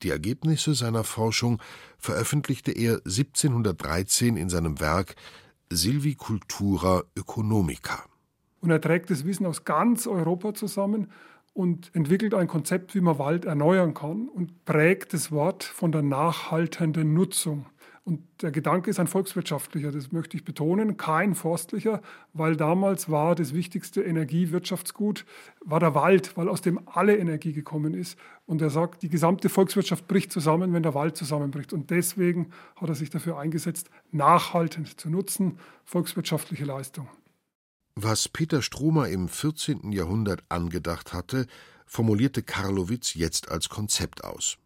Die 0.04 0.10
Ergebnisse 0.10 0.74
seiner 0.74 1.04
Forschung 1.04 1.62
veröffentlichte 1.98 2.72
er 2.72 2.96
1713 3.06 4.38
in 4.38 4.50
seinem 4.50 4.80
Werk 4.80 5.16
Silvicultura 5.70 7.04
Economica. 7.16 8.04
Und 8.62 8.72
er 8.72 8.82
trägt 8.82 9.10
das 9.10 9.26
Wissen 9.26 9.46
aus 9.46 9.64
ganz 9.64 10.08
Europa 10.08 10.54
zusammen 10.54 11.12
und 11.54 11.94
entwickelt 11.94 12.34
ein 12.34 12.48
Konzept, 12.48 12.96
wie 12.96 13.02
man 13.02 13.20
Wald 13.20 13.46
erneuern 13.46 13.94
kann 13.94 14.30
und 14.30 14.66
prägt 14.66 15.14
das 15.14 15.32
Wort 15.32 15.64
von 15.64 15.92
der 15.92 16.02
nachhaltenden 16.02 17.14
Nutzung. 17.14 17.66
Und 18.04 18.24
der 18.42 18.50
Gedanke 18.50 18.90
ist 18.90 19.00
ein 19.00 19.06
volkswirtschaftlicher, 19.06 19.92
das 19.92 20.12
möchte 20.12 20.36
ich 20.36 20.44
betonen, 20.44 20.98
kein 20.98 21.36
forstlicher, 21.36 22.02
weil 22.34 22.56
damals 22.56 23.12
war 23.12 23.36
das 23.36 23.54
wichtigste 23.54 24.02
Energiewirtschaftsgut, 24.02 25.24
war 25.64 25.80
der 25.80 25.94
Wald, 25.94 26.36
weil 26.36 26.50
aus 26.50 26.62
dem 26.62 26.80
alle 26.88 27.16
Energie 27.16 27.54
gekommen 27.54 27.94
ist. 27.94 28.18
Und 28.48 28.60
er 28.64 28.72
sagt, 28.72 29.04
die 29.04 29.10
gesamte 29.10 29.50
Volkswirtschaft 29.50 30.08
bricht 30.08 30.32
zusammen, 30.32 30.74
wenn 30.74 30.82
der 30.82 30.96
Wald 30.96 31.16
zusammenbricht. 31.16 31.74
Und 31.74 31.92
deswegen 31.92 32.50
hat 32.76 32.90
er 32.90 32.96
sich 32.96 33.12
dafür 33.12 33.38
eingesetzt, 33.38 33.92
nachhaltend 34.12 35.00
zu 35.00 35.12
nutzen, 35.12 35.60
volkswirtschaftliche 35.86 36.66
Leistung. 36.66 37.08
Was 37.94 38.30
Peter 38.30 38.64
Stromer 38.64 39.10
im 39.10 39.28
14. 39.28 39.92
Jahrhundert 39.92 40.44
angedacht 40.50 41.14
hatte, 41.14 41.46
formulierte 41.86 42.42
Karlowitz 42.42 43.14
jetzt 43.14 43.52
als 43.52 43.70
Konzept 43.70 44.24
aus. 44.24 44.58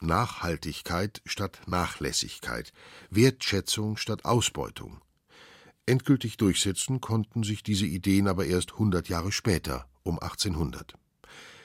Nachhaltigkeit 0.00 1.22
statt 1.26 1.60
Nachlässigkeit, 1.66 2.72
Wertschätzung 3.10 3.96
statt 3.96 4.24
Ausbeutung. 4.24 5.00
Endgültig 5.86 6.36
durchsetzen 6.36 7.00
konnten 7.00 7.42
sich 7.42 7.62
diese 7.62 7.86
Ideen 7.86 8.28
aber 8.28 8.46
erst 8.46 8.72
100 8.72 9.08
Jahre 9.08 9.32
später, 9.32 9.86
um 10.02 10.18
1800. 10.18 10.94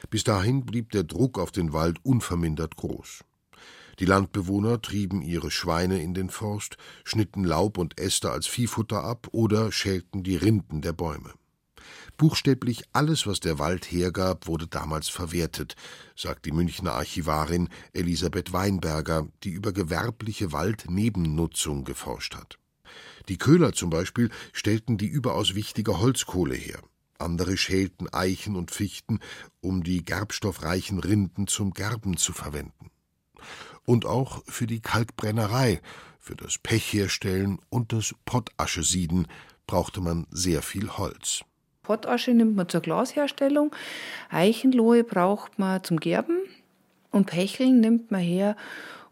Bis 0.09 0.23
dahin 0.23 0.65
blieb 0.65 0.91
der 0.91 1.03
Druck 1.03 1.37
auf 1.39 1.51
den 1.51 1.73
Wald 1.73 1.97
unvermindert 2.03 2.75
groß. 2.75 3.23
Die 3.99 4.05
Landbewohner 4.05 4.81
trieben 4.81 5.21
ihre 5.21 5.51
Schweine 5.51 6.01
in 6.01 6.13
den 6.13 6.29
Forst, 6.29 6.77
schnitten 7.03 7.43
Laub 7.43 7.77
und 7.77 7.99
Äste 7.99 8.31
als 8.31 8.47
Viehfutter 8.47 9.03
ab 9.03 9.27
oder 9.31 9.71
schälten 9.71 10.23
die 10.23 10.35
Rinden 10.35 10.81
der 10.81 10.93
Bäume. 10.93 11.33
Buchstäblich 12.17 12.83
alles, 12.93 13.25
was 13.27 13.39
der 13.39 13.59
Wald 13.59 13.85
hergab, 13.91 14.47
wurde 14.47 14.67
damals 14.67 15.09
verwertet, 15.09 15.75
sagt 16.15 16.45
die 16.45 16.51
Münchner 16.51 16.93
Archivarin 16.93 17.69
Elisabeth 17.93 18.53
Weinberger, 18.53 19.27
die 19.43 19.51
über 19.51 19.73
gewerbliche 19.73 20.51
Waldnebennutzung 20.51 21.83
geforscht 21.83 22.35
hat. 22.35 22.57
Die 23.29 23.37
Köhler 23.37 23.73
zum 23.73 23.89
Beispiel 23.89 24.29
stellten 24.51 24.97
die 24.97 25.07
überaus 25.07 25.55
wichtige 25.55 25.99
Holzkohle 25.99 26.55
her. 26.55 26.79
Andere 27.19 27.57
schälten 27.57 28.11
Eichen 28.13 28.55
und 28.55 28.71
Fichten, 28.71 29.19
um 29.61 29.83
die 29.83 30.03
gerbstoffreichen 30.03 30.99
Rinden 30.99 31.47
zum 31.47 31.73
Gerben 31.73 32.17
zu 32.17 32.33
verwenden. 32.33 32.91
Und 33.85 34.05
auch 34.05 34.43
für 34.47 34.67
die 34.67 34.81
Kalkbrennerei, 34.81 35.81
für 36.19 36.35
das 36.35 36.57
Pechherstellen 36.57 37.59
und 37.69 37.91
das 37.91 38.15
Pottaschesieden 38.25 39.27
brauchte 39.67 40.01
man 40.01 40.27
sehr 40.31 40.61
viel 40.61 40.89
Holz. 40.89 41.43
Pottasche 41.83 42.33
nimmt 42.33 42.55
man 42.55 42.69
zur 42.69 42.81
Glasherstellung, 42.81 43.75
Eichenlohe 44.29 45.03
braucht 45.03 45.59
man 45.59 45.83
zum 45.83 45.99
Gerben 45.99 46.37
und 47.11 47.27
Pecheln 47.27 47.79
nimmt 47.79 48.09
man 48.09 48.21
her, 48.21 48.55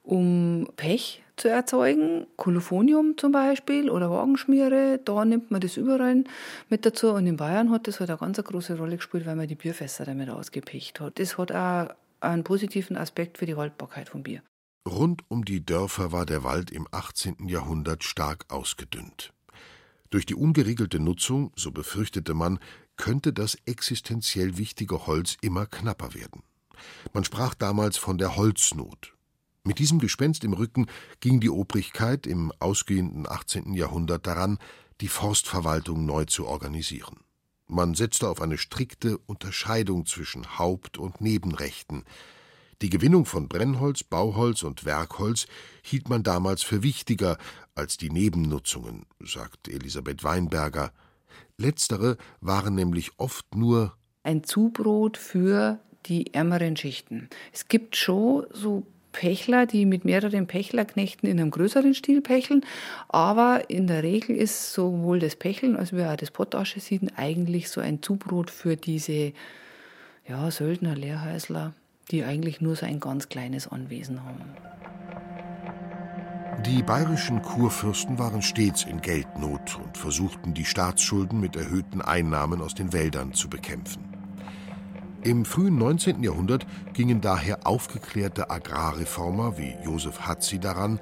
um 0.04 0.68
Pech 0.78 1.22
zu 1.36 1.50
erzeugen, 1.50 2.28
Kolophonium 2.36 3.18
zum 3.18 3.32
Beispiel 3.32 3.90
oder 3.90 4.10
Wagenschmiere, 4.10 5.00
da 5.04 5.26
nimmt 5.26 5.52
man 5.52 5.62
das 5.62 5.78
überall 5.78 6.24
mit 6.70 6.86
dazu 6.86 7.12
und 7.12 7.28
in 7.28 7.38
Bayern 7.38 7.72
hat 7.72 7.88
das 7.88 8.00
halt 8.00 8.10
eine 8.10 8.20
ganz 8.20 8.42
große 8.42 8.78
Rolle 8.78 8.98
gespielt, 8.98 9.26
weil 9.26 9.36
man 9.36 9.48
die 9.48 9.56
Bierfässer 9.56 10.06
damit 10.06 10.30
ausgepecht 10.30 11.00
hat. 11.00 11.20
Das 11.20 11.38
hat 11.38 11.52
auch 11.52 11.90
einen 12.20 12.44
positiven 12.44 12.96
Aspekt 12.96 13.38
für 13.38 13.46
die 13.46 13.56
Haltbarkeit 13.56 14.10
von 14.10 14.24
Bier. 14.24 14.42
Rund 14.88 15.24
um 15.28 15.46
die 15.46 15.64
Dörfer 15.66 16.12
war 16.12 16.26
der 16.26 16.44
Wald 16.44 16.72
im 16.72 16.88
18. 16.92 17.48
Jahrhundert 17.48 18.04
stark 18.04 18.46
ausgedünnt. 18.50 19.34
Durch 20.12 20.26
die 20.26 20.36
ungeregelte 20.36 21.00
Nutzung, 21.00 21.52
so 21.56 21.72
befürchtete 21.72 22.34
man, 22.34 22.60
könnte 22.98 23.34
das 23.34 23.58
existenziell 23.66 24.58
wichtige 24.58 25.08
Holz 25.08 25.38
immer 25.42 25.66
knapper 25.66 26.14
werden. 26.14 26.44
Man 27.14 27.24
sprach 27.24 27.56
damals 27.56 27.98
von 27.98 28.18
der 28.18 28.36
Holznot. 28.36 29.16
Mit 29.64 29.80
diesem 29.80 30.00
Gespenst 30.00 30.44
im 30.44 30.54
Rücken 30.54 30.88
ging 31.20 31.40
die 31.40 31.50
Obrigkeit 31.50 32.28
im 32.28 32.52
ausgehenden 32.60 33.28
18. 33.28 33.74
Jahrhundert 33.74 34.28
daran, 34.28 34.58
die 35.02 35.08
Forstverwaltung 35.08 36.06
neu 36.06 36.26
zu 36.26 36.46
organisieren. 36.46 37.18
Man 37.68 37.94
setzte 37.94 38.28
auf 38.28 38.42
eine 38.42 38.58
strikte 38.58 39.18
Unterscheidung 39.18 40.06
zwischen 40.06 40.60
Haupt- 40.60 40.98
und 40.98 41.22
Nebenrechten. 41.22 42.04
Die 42.82 42.90
Gewinnung 42.90 43.26
von 43.26 43.48
Brennholz, 43.48 44.04
Bauholz 44.04 44.64
und 44.64 44.86
Werkholz 44.86 45.46
hielt 45.84 46.10
man 46.10 46.24
damals 46.24 46.64
für 46.64 46.82
wichtiger 46.82 47.38
als 47.76 47.98
die 47.98 48.10
Nebennutzungen, 48.10 49.06
sagt 49.24 49.68
Elisabeth 49.68 50.24
Weinberger. 50.24 50.92
Letztere 51.58 52.18
waren 52.40 52.74
nämlich 52.74 53.12
oft 53.18 53.56
nur 53.56 53.96
ein 54.24 54.44
Zubrot 54.44 55.18
für 55.18 55.80
die 56.08 56.34
ärmeren 56.34 56.76
Schichten. 56.76 57.30
Es 57.54 57.68
gibt 57.68 57.96
schon 57.96 58.48
so 58.52 58.88
Pechler, 59.12 59.68
die 59.68 59.86
mit 59.86 60.04
mehreren 60.04 60.48
Pechlerknechten 60.48 61.30
in 61.30 61.40
einem 61.40 61.52
größeren 61.52 61.94
Stil 61.94 62.22
pecheln, 62.22 62.66
aber 63.10 63.70
in 63.70 63.86
der 63.86 64.02
Regel 64.02 64.36
ist 64.36 64.74
sowohl 64.74 65.20
das 65.20 65.36
Pecheln 65.36 65.76
als 65.76 65.94
auch 65.94 66.16
das 66.16 66.32
Pottaschesieden 66.32 67.12
eigentlich 67.16 67.70
so 67.70 67.80
ein 67.80 68.02
Zubrot 68.02 68.50
für 68.50 68.76
diese 68.76 69.34
ja, 70.28 70.50
Söldner, 70.50 70.96
Lehrhäusler, 70.96 71.74
die 72.12 72.24
eigentlich 72.24 72.62
nur 72.62 72.76
so 72.76 72.86
ein 72.86 73.00
ganz 73.00 73.30
kleines 73.30 73.68
Anwesen 73.68 74.24
haben. 74.24 74.42
Die 76.66 76.84
bayerischen 76.84 77.42
Kurfürsten 77.42 78.20
waren 78.20 78.42
stets 78.42 78.84
in 78.84 79.02
Geldnot 79.02 79.80
und 79.84 79.98
versuchten, 79.98 80.54
die 80.54 80.66
Staatsschulden 80.66 81.40
mit 81.40 81.56
erhöhten 81.56 82.02
Einnahmen 82.02 82.62
aus 82.62 82.76
den 82.76 82.94
Wäldern 82.94 83.34
zu 83.34 83.50
bekämpfen. 83.50 84.04
Im 85.24 85.46
frühen 85.46 85.78
19. 85.78 86.24
Jahrhundert 86.24 86.66
gingen 86.94 87.22
daher 87.22 87.66
aufgeklärte 87.66 88.50
Agrarreformer 88.50 89.58
wie 89.58 89.76
Josef 89.84 90.22
Hatzi 90.22 90.60
daran, 90.60 91.00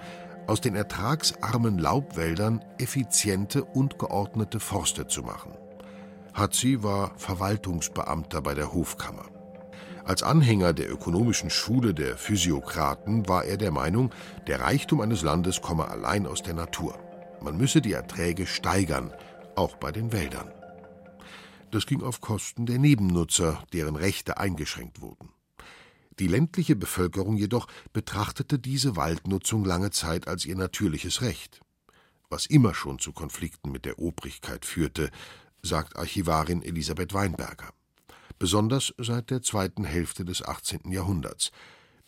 aus 0.47 0.61
den 0.61 0.75
ertragsarmen 0.75 1.77
Laubwäldern 1.77 2.63
effiziente 2.77 3.63
und 3.63 3.99
geordnete 3.99 4.59
Forste 4.59 5.07
zu 5.07 5.23
machen. 5.23 5.51
Hatzi 6.33 6.83
war 6.83 7.11
Verwaltungsbeamter 7.17 8.41
bei 8.41 8.55
der 8.55 8.73
Hofkammer. 8.73 9.38
Als 10.09 10.23
Anhänger 10.23 10.73
der 10.73 10.91
ökonomischen 10.91 11.51
Schule 11.51 11.93
der 11.93 12.17
Physiokraten 12.17 13.27
war 13.27 13.45
er 13.45 13.57
der 13.57 13.69
Meinung, 13.69 14.11
der 14.47 14.59
Reichtum 14.59 15.01
eines 15.01 15.21
Landes 15.21 15.61
komme 15.61 15.87
allein 15.87 16.25
aus 16.25 16.41
der 16.41 16.55
Natur. 16.55 16.97
Man 17.43 17.59
müsse 17.59 17.79
die 17.79 17.93
Erträge 17.93 18.47
steigern, 18.47 19.13
auch 19.55 19.75
bei 19.75 19.91
den 19.91 20.11
Wäldern. 20.11 20.51
Das 21.69 21.85
ging 21.85 22.01
auf 22.01 22.21
Kosten 22.21 22.65
der 22.65 22.79
Nebennutzer, 22.79 23.63
deren 23.71 23.95
Rechte 23.95 24.39
eingeschränkt 24.39 24.99
wurden. 24.99 25.29
Die 26.17 26.27
ländliche 26.27 26.75
Bevölkerung 26.75 27.37
jedoch 27.37 27.67
betrachtete 27.93 28.57
diese 28.57 28.95
Waldnutzung 28.95 29.63
lange 29.63 29.91
Zeit 29.91 30.27
als 30.27 30.43
ihr 30.43 30.55
natürliches 30.55 31.21
Recht. 31.21 31.61
was 32.31 32.47
immer 32.47 32.73
schon 32.73 32.97
zu 32.97 33.13
Konflikten 33.13 33.71
mit 33.71 33.85
der 33.85 33.99
Obrigkeit 33.99 34.65
führte, 34.65 35.11
sagt 35.61 35.97
Archivarin 35.97 36.63
Elisabeth 36.63 37.13
Weinberger. 37.13 37.73
Besonders 38.39 38.93
seit 38.97 39.29
der 39.29 39.41
zweiten 39.41 39.83
Hälfte 39.83 40.23
des 40.23 40.41
18. 40.41 40.91
Jahrhunderts. 40.91 41.51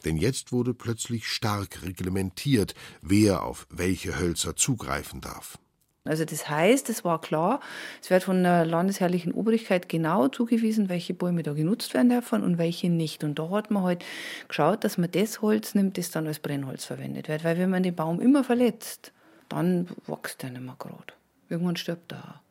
Denn 0.05 0.17
jetzt 0.17 0.51
wurde 0.51 0.73
plötzlich 0.73 1.27
stark 1.27 1.83
reglementiert, 1.83 2.73
wer 3.01 3.43
auf 3.43 3.67
welche 3.69 4.17
Hölzer 4.17 4.55
zugreifen 4.55 5.21
darf. 5.21 5.59
Also 6.03 6.25
das 6.25 6.49
heißt, 6.49 6.89
es 6.89 7.05
war 7.05 7.21
klar, 7.21 7.59
es 8.01 8.09
wird 8.09 8.23
von 8.23 8.41
der 8.41 8.65
landesherrlichen 8.65 9.33
Obrigkeit 9.33 9.87
genau 9.87 10.29
zugewiesen, 10.29 10.89
welche 10.89 11.13
Bäume 11.13 11.43
da 11.43 11.53
genutzt 11.53 11.93
werden 11.93 12.09
dürfen 12.09 12.43
und 12.43 12.57
welche 12.57 12.89
nicht. 12.89 13.23
Und 13.23 13.37
da 13.37 13.49
hat 13.51 13.69
man 13.69 13.83
halt 13.83 14.03
geschaut, 14.47 14.83
dass 14.83 14.97
man 14.97 15.11
das 15.11 15.43
Holz 15.43 15.75
nimmt, 15.75 15.99
das 15.99 16.09
dann 16.09 16.25
als 16.25 16.39
Brennholz 16.39 16.85
verwendet 16.85 17.27
wird. 17.27 17.43
Weil 17.43 17.59
wenn 17.59 17.69
man 17.69 17.83
den 17.83 17.93
Baum 17.93 18.19
immer 18.19 18.43
verletzt, 18.43 19.11
dann 19.49 19.89
wächst 20.07 20.41
der 20.41 20.49
nicht 20.49 20.63
mehr 20.63 20.75
gerade. 20.79 21.13
Irgendwann 21.49 21.75
stirbt 21.75 22.13
er. 22.13 22.41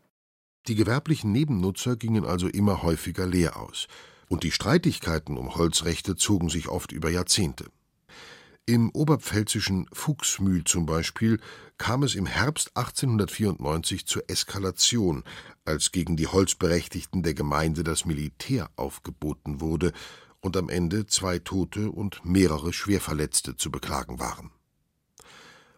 Die 0.71 0.77
gewerblichen 0.77 1.33
Nebennutzer 1.33 1.97
gingen 1.97 2.25
also 2.25 2.47
immer 2.47 2.85
häufiger 2.85 3.27
leer 3.27 3.57
aus. 3.57 3.89
Und 4.29 4.45
die 4.45 4.53
Streitigkeiten 4.53 5.37
um 5.37 5.57
Holzrechte 5.57 6.15
zogen 6.15 6.49
sich 6.49 6.69
oft 6.69 6.93
über 6.93 7.11
Jahrzehnte. 7.11 7.65
Im 8.67 8.91
oberpfälzischen 8.91 9.89
Fuchsmühl 9.93 10.63
zum 10.63 10.87
Beispiel 10.87 11.41
kam 11.77 12.05
es 12.05 12.15
im 12.15 12.27
Herbst 12.27 12.77
1894 12.77 14.07
zur 14.07 14.23
Eskalation, 14.31 15.25
als 15.65 15.91
gegen 15.91 16.17
die 16.17 16.29
Holzberechtigten 16.29 17.25
der 17.25 17.35
Gemeinde 17.35 17.83
das 17.83 18.05
Militär 18.05 18.71
aufgeboten 18.77 19.61
wurde 19.61 19.91
und 20.39 20.57
am 20.57 20.69
Ende 20.69 21.05
zwei 21.09 21.41
Tote 21.41 21.91
und 21.91 22.25
mehrere 22.25 22.73
Schwerverletzte 22.73 23.57
zu 23.57 23.73
beklagen 23.73 24.21
waren. 24.21 24.53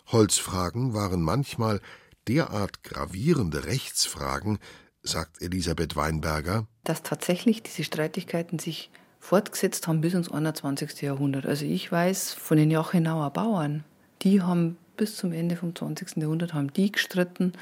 Holzfragen 0.08 0.92
waren 0.92 1.22
manchmal 1.22 1.80
derart 2.28 2.84
gravierende 2.84 3.64
Rechtsfragen, 3.64 4.58
sagt 5.02 5.42
Elisabeth 5.42 5.97
Weinberger, 5.97 6.66
dass 6.85 7.02
tatsächlich 7.02 7.62
diese 7.62 7.85
Streitigkeiten 7.85 8.59
sich 8.59 8.90
fortgesetzt 9.18 9.87
haben 9.87 10.00
bis 10.00 10.14
ins 10.14 10.30
21. 10.30 11.00
Jahrhundert. 11.02 11.47
Also 11.47 11.64
ich 11.64 11.90
weiß 11.90 12.32
von 12.32 12.56
den 12.56 12.71
Jachenauer 12.71 13.30
Bauern, 13.30 13.85
die 14.23 14.42
haben 14.42 14.76
bis 14.97 15.16
zum 15.16 15.32
Ende 15.32 15.56
vom 15.56 15.75
20. 15.75 16.16
Jahrhundert 16.16 16.54
haben 16.54 16.73
die 16.73 16.92
gestritten, 16.92 17.52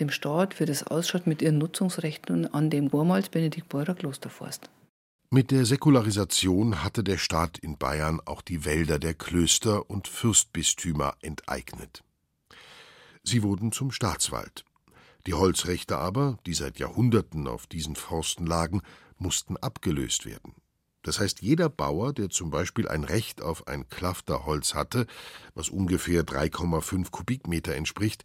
dem 0.00 0.10
Staat, 0.10 0.60
wie 0.60 0.64
das 0.64 0.84
ausschaut 0.84 1.26
mit 1.26 1.42
ihren 1.42 1.58
Nutzungsrechten 1.58 2.52
an 2.52 2.70
dem 2.70 2.90
vormals 2.90 3.28
Benediktbeurer 3.28 3.94
Klosterforst. 3.94 4.70
Mit 5.30 5.50
der 5.50 5.66
Säkularisation 5.66 6.82
hatte 6.82 7.04
der 7.04 7.18
Staat 7.18 7.58
in 7.58 7.76
Bayern 7.76 8.20
auch 8.24 8.40
die 8.40 8.64
Wälder 8.64 8.98
der 8.98 9.14
Klöster 9.14 9.90
und 9.90 10.08
Fürstbistümer 10.08 11.14
enteignet. 11.20 12.02
Sie 13.24 13.42
wurden 13.42 13.72
zum 13.72 13.90
Staatswald. 13.90 14.64
Die 15.26 15.34
Holzrechte 15.34 15.98
aber, 15.98 16.38
die 16.46 16.54
seit 16.54 16.78
Jahrhunderten 16.78 17.46
auf 17.48 17.66
diesen 17.66 17.96
Forsten 17.96 18.46
lagen, 18.46 18.82
mussten 19.18 19.56
abgelöst 19.56 20.24
werden. 20.26 20.54
Das 21.02 21.20
heißt, 21.20 21.42
jeder 21.42 21.68
Bauer, 21.68 22.12
der 22.12 22.28
zum 22.28 22.50
Beispiel 22.50 22.88
ein 22.88 23.04
Recht 23.04 23.40
auf 23.40 23.66
ein 23.66 23.88
Klafterholz 23.88 24.74
hatte, 24.74 25.06
was 25.54 25.68
ungefähr 25.68 26.24
3,5 26.24 27.10
Kubikmeter 27.10 27.74
entspricht, 27.74 28.24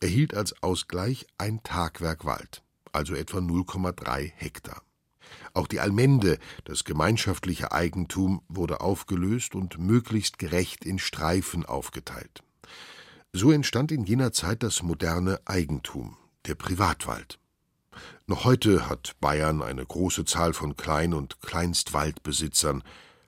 erhielt 0.00 0.34
als 0.34 0.62
Ausgleich 0.62 1.26
ein 1.38 1.62
Tagwerk 1.62 2.24
Wald, 2.24 2.62
also 2.92 3.14
etwa 3.14 3.38
0,3 3.38 4.30
Hektar. 4.34 4.82
Auch 5.54 5.66
die 5.66 5.80
Allmende, 5.80 6.38
das 6.64 6.84
gemeinschaftliche 6.84 7.72
Eigentum, 7.72 8.42
wurde 8.48 8.80
aufgelöst 8.80 9.54
und 9.54 9.78
möglichst 9.78 10.38
gerecht 10.38 10.84
in 10.84 10.98
Streifen 10.98 11.66
aufgeteilt. 11.66 12.42
So 13.32 13.52
entstand 13.52 13.92
in 13.92 14.04
jener 14.04 14.32
Zeit 14.32 14.62
das 14.62 14.82
moderne 14.82 15.40
Eigentum, 15.44 16.16
der 16.48 16.54
Privatwald. 16.54 17.38
Noch 18.26 18.44
heute 18.44 18.88
hat 18.88 19.16
Bayern 19.20 19.62
eine 19.62 19.84
große 19.84 20.24
Zahl 20.24 20.52
von 20.52 20.76
Klein- 20.76 21.14
und 21.14 21.40
Kleinstwaldbesitzern. 21.40 22.82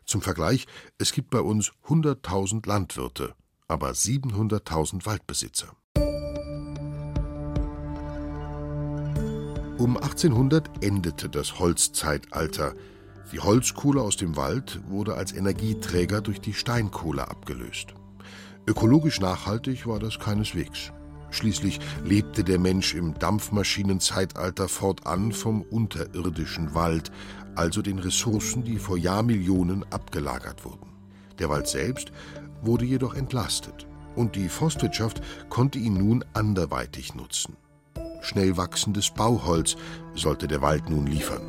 Zum 0.04 0.22
Vergleich, 0.22 0.66
es 0.98 1.12
gibt 1.12 1.30
bei 1.30 1.40
uns 1.40 1.72
100.000 1.86 2.66
Landwirte, 2.66 3.34
aber 3.68 3.90
700.000 3.90 5.06
Waldbesitzer. 5.06 5.76
Um 9.78 9.96
1800 9.96 10.84
endete 10.84 11.30
das 11.30 11.58
Holzzeitalter. 11.58 12.74
Die 13.32 13.40
Holzkohle 13.40 14.02
aus 14.02 14.16
dem 14.16 14.36
Wald 14.36 14.80
wurde 14.88 15.14
als 15.14 15.32
Energieträger 15.32 16.20
durch 16.20 16.40
die 16.40 16.52
Steinkohle 16.52 17.28
abgelöst. 17.28 17.94
Ökologisch 18.66 19.20
nachhaltig 19.20 19.86
war 19.86 19.98
das 19.98 20.18
keineswegs. 20.18 20.92
Schließlich 21.30 21.80
lebte 22.04 22.44
der 22.44 22.58
Mensch 22.58 22.94
im 22.94 23.14
Dampfmaschinenzeitalter 23.18 24.68
fortan 24.68 25.32
vom 25.32 25.62
unterirdischen 25.62 26.74
Wald, 26.74 27.12
also 27.54 27.82
den 27.82 27.98
Ressourcen, 27.98 28.64
die 28.64 28.78
vor 28.78 28.96
Jahrmillionen 28.96 29.84
abgelagert 29.90 30.64
wurden. 30.64 30.88
Der 31.38 31.48
Wald 31.48 31.66
selbst 31.66 32.12
wurde 32.62 32.84
jedoch 32.84 33.14
entlastet 33.14 33.86
und 34.16 34.36
die 34.36 34.48
Forstwirtschaft 34.48 35.22
konnte 35.48 35.78
ihn 35.78 35.94
nun 35.94 36.24
anderweitig 36.34 37.14
nutzen. 37.14 37.56
Schnell 38.22 38.56
wachsendes 38.56 39.10
Bauholz 39.10 39.76
sollte 40.14 40.46
der 40.46 40.60
Wald 40.60 40.90
nun 40.90 41.06
liefern. 41.06 41.42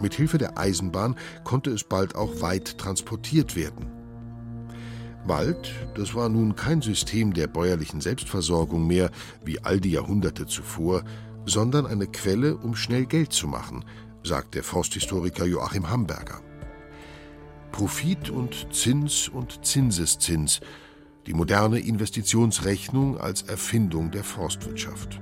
Mit 0.00 0.14
Hilfe 0.14 0.38
der 0.38 0.58
Eisenbahn 0.58 1.16
konnte 1.42 1.70
es 1.70 1.84
bald 1.84 2.14
auch 2.14 2.40
weit 2.40 2.78
transportiert 2.78 3.56
werden. 3.56 3.95
Wald, 5.28 5.72
das 5.94 6.14
war 6.14 6.28
nun 6.28 6.56
kein 6.56 6.82
System 6.82 7.32
der 7.32 7.46
bäuerlichen 7.46 8.00
Selbstversorgung 8.00 8.86
mehr, 8.86 9.10
wie 9.44 9.60
all 9.60 9.80
die 9.80 9.92
Jahrhunderte 9.92 10.46
zuvor, 10.46 11.04
sondern 11.44 11.86
eine 11.86 12.06
Quelle, 12.06 12.56
um 12.56 12.74
schnell 12.74 13.06
Geld 13.06 13.32
zu 13.32 13.46
machen, 13.46 13.84
sagt 14.22 14.54
der 14.54 14.62
Forsthistoriker 14.62 15.44
Joachim 15.44 15.88
Hamburger. 15.88 16.40
Profit 17.72 18.30
und 18.30 18.74
Zins 18.74 19.28
und 19.28 19.64
Zinseszins, 19.64 20.60
die 21.26 21.34
moderne 21.34 21.78
Investitionsrechnung 21.78 23.18
als 23.18 23.42
Erfindung 23.42 24.10
der 24.10 24.24
Forstwirtschaft. 24.24 25.20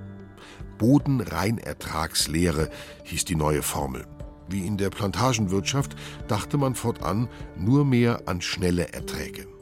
Bodenreinertragslehre 0.78 2.70
hieß 3.04 3.24
die 3.24 3.36
neue 3.36 3.62
Formel. 3.62 4.06
Wie 4.48 4.66
in 4.66 4.76
der 4.76 4.90
Plantagenwirtschaft 4.90 5.96
dachte 6.28 6.58
man 6.58 6.74
fortan 6.74 7.28
nur 7.56 7.84
mehr 7.84 8.22
an 8.26 8.40
schnelle 8.40 8.92
Erträge. 8.92 9.53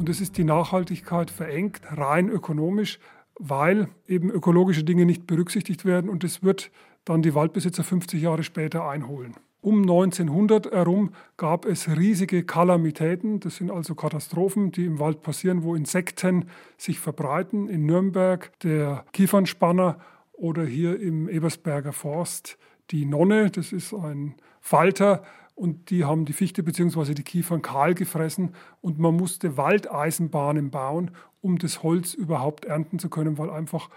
Und 0.00 0.08
es 0.08 0.22
ist 0.22 0.38
die 0.38 0.44
Nachhaltigkeit 0.44 1.30
verengt, 1.30 1.82
rein 1.90 2.30
ökonomisch, 2.30 2.98
weil 3.38 3.88
eben 4.08 4.30
ökologische 4.30 4.82
Dinge 4.82 5.04
nicht 5.04 5.26
berücksichtigt 5.26 5.84
werden 5.84 6.08
und 6.08 6.24
es 6.24 6.42
wird 6.42 6.70
dann 7.04 7.20
die 7.20 7.34
Waldbesitzer 7.34 7.84
50 7.84 8.22
Jahre 8.22 8.42
später 8.42 8.88
einholen. 8.88 9.34
Um 9.60 9.82
1900 9.82 10.72
herum 10.72 11.10
gab 11.36 11.66
es 11.66 11.86
riesige 11.86 12.44
Kalamitäten, 12.44 13.40
das 13.40 13.56
sind 13.56 13.70
also 13.70 13.94
Katastrophen, 13.94 14.72
die 14.72 14.86
im 14.86 15.00
Wald 15.00 15.20
passieren, 15.20 15.64
wo 15.64 15.74
Insekten 15.74 16.46
sich 16.78 16.98
verbreiten. 16.98 17.68
In 17.68 17.84
Nürnberg 17.84 18.58
der 18.60 19.04
Kiefernspanner 19.12 19.98
oder 20.32 20.64
hier 20.64 20.98
im 20.98 21.28
Ebersberger 21.28 21.92
Forst 21.92 22.56
die 22.90 23.04
Nonne, 23.04 23.50
das 23.50 23.70
ist 23.70 23.92
ein 23.92 24.34
Falter, 24.62 25.22
und 25.54 25.90
die 25.90 26.04
haben 26.04 26.24
die 26.24 26.32
Fichte 26.32 26.62
bzw. 26.62 27.14
die 27.14 27.22
Kiefern 27.22 27.62
kahl 27.62 27.94
gefressen 27.94 28.54
und 28.80 28.98
man 28.98 29.16
musste 29.16 29.56
Waldeisenbahnen 29.56 30.70
bauen, 30.70 31.10
um 31.40 31.58
das 31.58 31.82
Holz 31.82 32.14
überhaupt 32.14 32.64
ernten 32.64 32.98
zu 32.98 33.08
können, 33.08 33.38
weil 33.38 33.50
einfach 33.50 33.90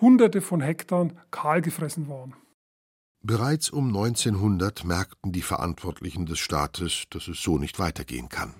Hunderte 0.00 0.40
von 0.40 0.60
Hektar 0.60 1.08
kahl 1.30 1.62
gefressen 1.62 2.08
waren. 2.08 2.34
Bereits 3.20 3.70
um 3.70 3.88
1900 3.88 4.84
merkten 4.84 5.32
die 5.32 5.42
Verantwortlichen 5.42 6.26
des 6.26 6.38
Staates, 6.38 7.04
dass 7.10 7.26
es 7.28 7.42
so 7.42 7.58
nicht 7.58 7.78
weitergehen 7.78 8.28
kann. 8.28 8.54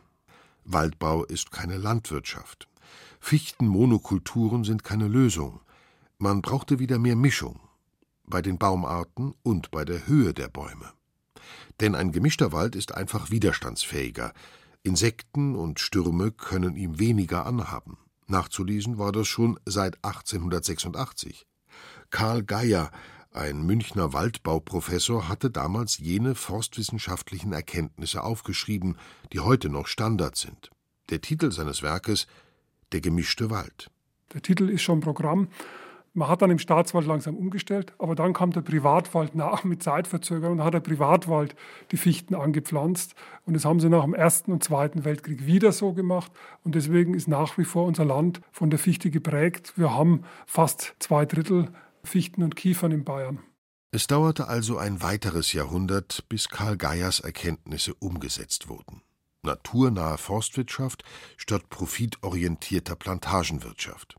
Waldbau 0.65 1.25
ist 1.25 1.53
keine 1.53 1.77
Landwirtschaft. 1.77 2.69
Fichtenmonokulturen 3.21 4.65
sind 4.65 4.85
keine 4.85 5.09
Lösung. 5.09 5.61
Man 6.19 6.43
brauchte 6.43 6.79
wieder 6.79 6.99
mehr 6.99 7.17
Mischung 7.17 7.61
bei 8.27 8.43
den 8.43 8.59
Baumarten 8.59 9.35
und 9.43 9.71
bei 9.71 9.85
der 9.85 10.07
Höhe 10.07 10.35
der 10.35 10.49
Bäume. 10.49 10.93
Denn 11.81 11.95
ein 11.95 12.13
gemischter 12.13 12.53
Wald 12.53 12.77
ist 12.77 12.95
einfach 12.95 13.31
widerstandsfähiger. 13.31 14.33
Insekten 14.83 15.55
und 15.55 15.81
Stürme 15.81 16.33
können 16.33 16.77
ihm 16.77 16.99
weniger 16.99 17.47
anhaben. 17.47 17.99
Nachzulesen 18.27 18.99
war 18.99 19.13
das 19.13 19.27
schon 19.27 19.59
seit 19.65 19.97
1886. 20.05 21.47
Karl 22.11 22.43
Geier, 22.43 22.91
ein 23.33 23.65
Münchner 23.65 24.13
Waldbauprofessor, 24.13 25.29
hatte 25.29 25.51
damals 25.51 25.99
jene 25.99 26.35
forstwissenschaftlichen 26.35 27.53
Erkenntnisse 27.53 28.23
aufgeschrieben, 28.23 28.97
die 29.33 29.41
heute 29.41 29.69
noch 29.69 29.87
Standard 29.87 30.37
sind. 30.37 30.71
Der 31.11 31.21
Titel 31.21 31.53
seines 31.53 31.83
Werkes 31.83 32.27
Der 32.93 33.01
gemischte 33.01 33.51
Wald. 33.51 33.91
Der 34.35 34.43
Titel 34.43 34.69
ist 34.69 34.83
schon 34.83 35.01
Programm, 35.01 35.49
Man 36.15 36.29
hat 36.29 36.43
dann 36.43 36.51
im 36.51 36.59
Staatswald 36.59 37.07
langsam 37.07 37.37
umgestellt, 37.37 37.93
aber 37.99 38.15
dann 38.15 38.33
kam 38.33 38.51
der 38.51 38.63
Privatwald 38.63 39.35
nach 39.35 39.65
mit 39.65 39.83
Zeitverzögerung 39.83 40.59
und 40.59 40.65
hat 40.65 40.75
der 40.75 40.81
Privatwald 40.81 41.55
die 41.93 41.97
Fichten 41.97 42.35
angepflanzt. 42.35 43.15
Und 43.47 43.55
das 43.55 43.65
haben 43.65 43.81
sie 43.81 43.89
nach 43.89 44.05
dem 44.05 44.15
Ersten 44.15 44.53
und 44.53 44.65
Zweiten 44.65 45.05
Weltkrieg 45.05 45.47
wieder 45.47 45.73
so 45.73 45.93
gemacht. 45.93 46.33
Und 46.65 46.75
deswegen 46.75 47.15
ist 47.15 47.29
nach 47.29 47.59
wie 47.59 47.65
vor 47.65 47.85
unser 47.85 48.05
Land 48.05 48.41
von 48.51 48.71
der 48.71 48.79
Fichte 48.79 49.11
geprägt. 49.11 49.75
Wir 49.77 49.95
haben 49.95 50.25
fast 50.47 50.97
zwei 50.99 51.25
Drittel 51.27 51.69
Fichten 52.03 52.43
und 52.43 52.57
Kiefern 52.57 52.93
in 52.93 53.05
Bayern. 53.05 53.39
Es 53.91 54.07
dauerte 54.07 54.49
also 54.49 54.77
ein 54.77 55.03
weiteres 55.03 55.53
Jahrhundert, 55.53 56.25
bis 56.29 56.49
Karl 56.49 56.77
Geiers 56.77 57.21
Erkenntnisse 57.21 57.95
umgesetzt 57.95 58.69
wurden. 58.69 59.03
Naturnahe 59.43 60.19
Forstwirtschaft 60.19 61.05
statt 61.37 61.71
profitorientierter 61.71 62.97
Plantagenwirtschaft. 62.97 64.17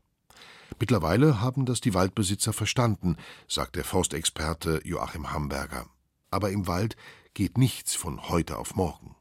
Mittlerweile 0.80 1.42
haben 1.42 1.66
das 1.66 1.82
die 1.82 1.92
Waldbesitzer 1.92 2.54
verstanden, 2.54 3.16
sagt 3.46 3.76
der 3.76 3.84
Forstexperte 3.84 4.80
Joachim 4.82 5.30
Hamberger. 5.30 5.86
Aber 6.30 6.50
im 6.50 6.66
Wald 6.66 6.96
geht 7.34 7.58
nichts 7.58 7.94
von 7.94 8.30
heute 8.30 8.56
auf 8.56 8.74
morgen. 8.74 9.14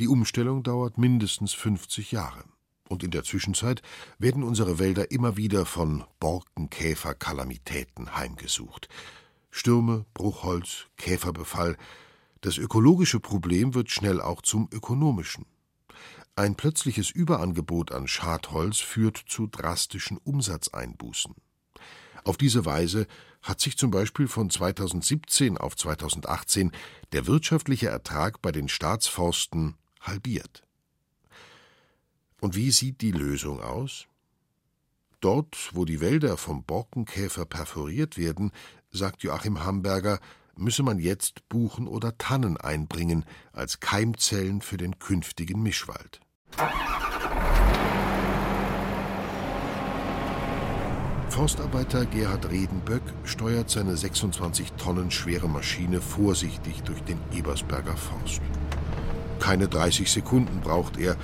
Die 0.00 0.08
Umstellung 0.08 0.62
dauert 0.62 0.96
mindestens 0.96 1.52
50 1.52 2.12
Jahre. 2.12 2.44
Und 2.88 3.04
in 3.04 3.10
der 3.10 3.24
Zwischenzeit 3.24 3.82
werden 4.18 4.42
unsere 4.42 4.78
Wälder 4.78 5.10
immer 5.10 5.36
wieder 5.36 5.66
von 5.66 6.04
Borkenkäferkalamitäten 6.18 8.16
heimgesucht. 8.16 8.88
Stürme, 9.50 10.06
Bruchholz, 10.14 10.86
Käferbefall. 10.96 11.76
Das 12.40 12.56
ökologische 12.56 13.20
Problem 13.20 13.74
wird 13.74 13.90
schnell 13.90 14.22
auch 14.22 14.40
zum 14.40 14.66
ökonomischen. 14.72 15.44
Ein 16.34 16.54
plötzliches 16.54 17.10
Überangebot 17.10 17.92
an 17.92 18.08
Schadholz 18.08 18.78
führt 18.78 19.22
zu 19.28 19.46
drastischen 19.46 20.16
Umsatzeinbußen. 20.16 21.34
Auf 22.24 22.38
diese 22.38 22.64
Weise 22.64 23.06
hat 23.42 23.60
sich 23.60 23.76
zum 23.76 23.90
Beispiel 23.90 24.28
von 24.28 24.48
2017 24.48 25.58
auf 25.58 25.76
2018 25.76 26.72
der 27.12 27.26
wirtschaftliche 27.26 27.88
Ertrag 27.88 28.40
bei 28.40 28.50
den 28.50 28.68
Staatsforsten 28.68 29.74
halbiert. 30.00 30.62
Und 32.40 32.56
wie 32.56 32.70
sieht 32.70 33.02
die 33.02 33.12
Lösung 33.12 33.60
aus? 33.60 34.06
Dort, 35.20 35.70
wo 35.72 35.84
die 35.84 36.00
Wälder 36.00 36.36
vom 36.36 36.64
Borkenkäfer 36.64 37.44
perforiert 37.44 38.16
werden, 38.16 38.52
sagt 38.90 39.22
Joachim 39.22 39.64
Hamberger, 39.64 40.18
müsse 40.56 40.82
man 40.82 40.98
jetzt 40.98 41.48
Buchen 41.48 41.86
oder 41.86 42.16
Tannen 42.18 42.56
einbringen 42.56 43.24
als 43.52 43.80
Keimzellen 43.80 44.60
für 44.60 44.76
den 44.76 44.98
künftigen 44.98 45.62
Mischwald. 45.62 46.20
Forstarbeiter 51.28 52.04
Gerhard 52.04 52.50
Redenböck 52.50 53.02
steuert 53.24 53.70
seine 53.70 53.96
26 53.96 54.72
Tonnen 54.72 55.10
schwere 55.10 55.48
Maschine 55.48 56.02
vorsichtig 56.02 56.82
durch 56.82 57.02
den 57.04 57.18
Ebersberger 57.32 57.96
Forst. 57.96 58.42
Keine 59.40 59.66
30 59.66 60.12
Sekunden 60.12 60.60
braucht 60.60 60.98
er, 60.98 61.16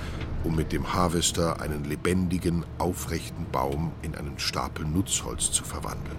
um 0.43 0.55
mit 0.55 0.71
dem 0.71 0.93
Harvester 0.93 1.61
einen 1.61 1.85
lebendigen, 1.85 2.65
aufrechten 2.79 3.45
Baum 3.51 3.91
in 4.01 4.15
einen 4.15 4.39
Stapel 4.39 4.83
Nutzholz 4.85 5.51
zu 5.51 5.63
verwandeln. 5.63 6.17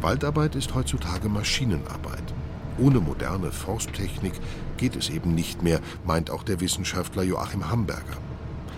Waldarbeit 0.00 0.54
ist 0.54 0.74
heutzutage 0.74 1.28
Maschinenarbeit. 1.28 2.34
Ohne 2.78 3.00
moderne 3.00 3.50
Forsttechnik 3.50 4.34
geht 4.76 4.94
es 4.94 5.10
eben 5.10 5.34
nicht 5.34 5.62
mehr, 5.62 5.80
meint 6.04 6.30
auch 6.30 6.44
der 6.44 6.60
Wissenschaftler 6.60 7.24
Joachim 7.24 7.68
Hamberger. 7.68 8.18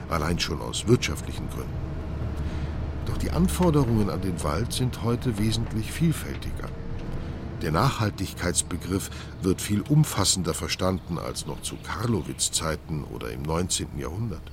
Allein 0.08 0.38
schon 0.38 0.62
aus 0.62 0.88
wirtschaftlichen 0.88 1.48
Gründen. 1.50 1.90
Doch 3.04 3.18
die 3.18 3.30
Anforderungen 3.30 4.08
an 4.08 4.22
den 4.22 4.42
Wald 4.42 4.72
sind 4.72 5.02
heute 5.02 5.38
wesentlich 5.38 5.92
vielfältiger. 5.92 6.68
Der 7.60 7.72
Nachhaltigkeitsbegriff 7.72 9.10
wird 9.42 9.60
viel 9.60 9.82
umfassender 9.82 10.54
verstanden 10.54 11.18
als 11.18 11.44
noch 11.44 11.60
zu 11.60 11.76
Karlowitz-Zeiten 11.76 13.04
oder 13.04 13.30
im 13.30 13.42
19. 13.42 13.98
Jahrhundert. 13.98 14.50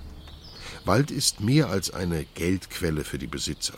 Wald 0.83 1.11
ist 1.11 1.39
mehr 1.39 1.69
als 1.69 1.93
eine 1.93 2.25
Geldquelle 2.35 3.05
für 3.05 3.17
die 3.17 3.27
Besitzer. 3.27 3.75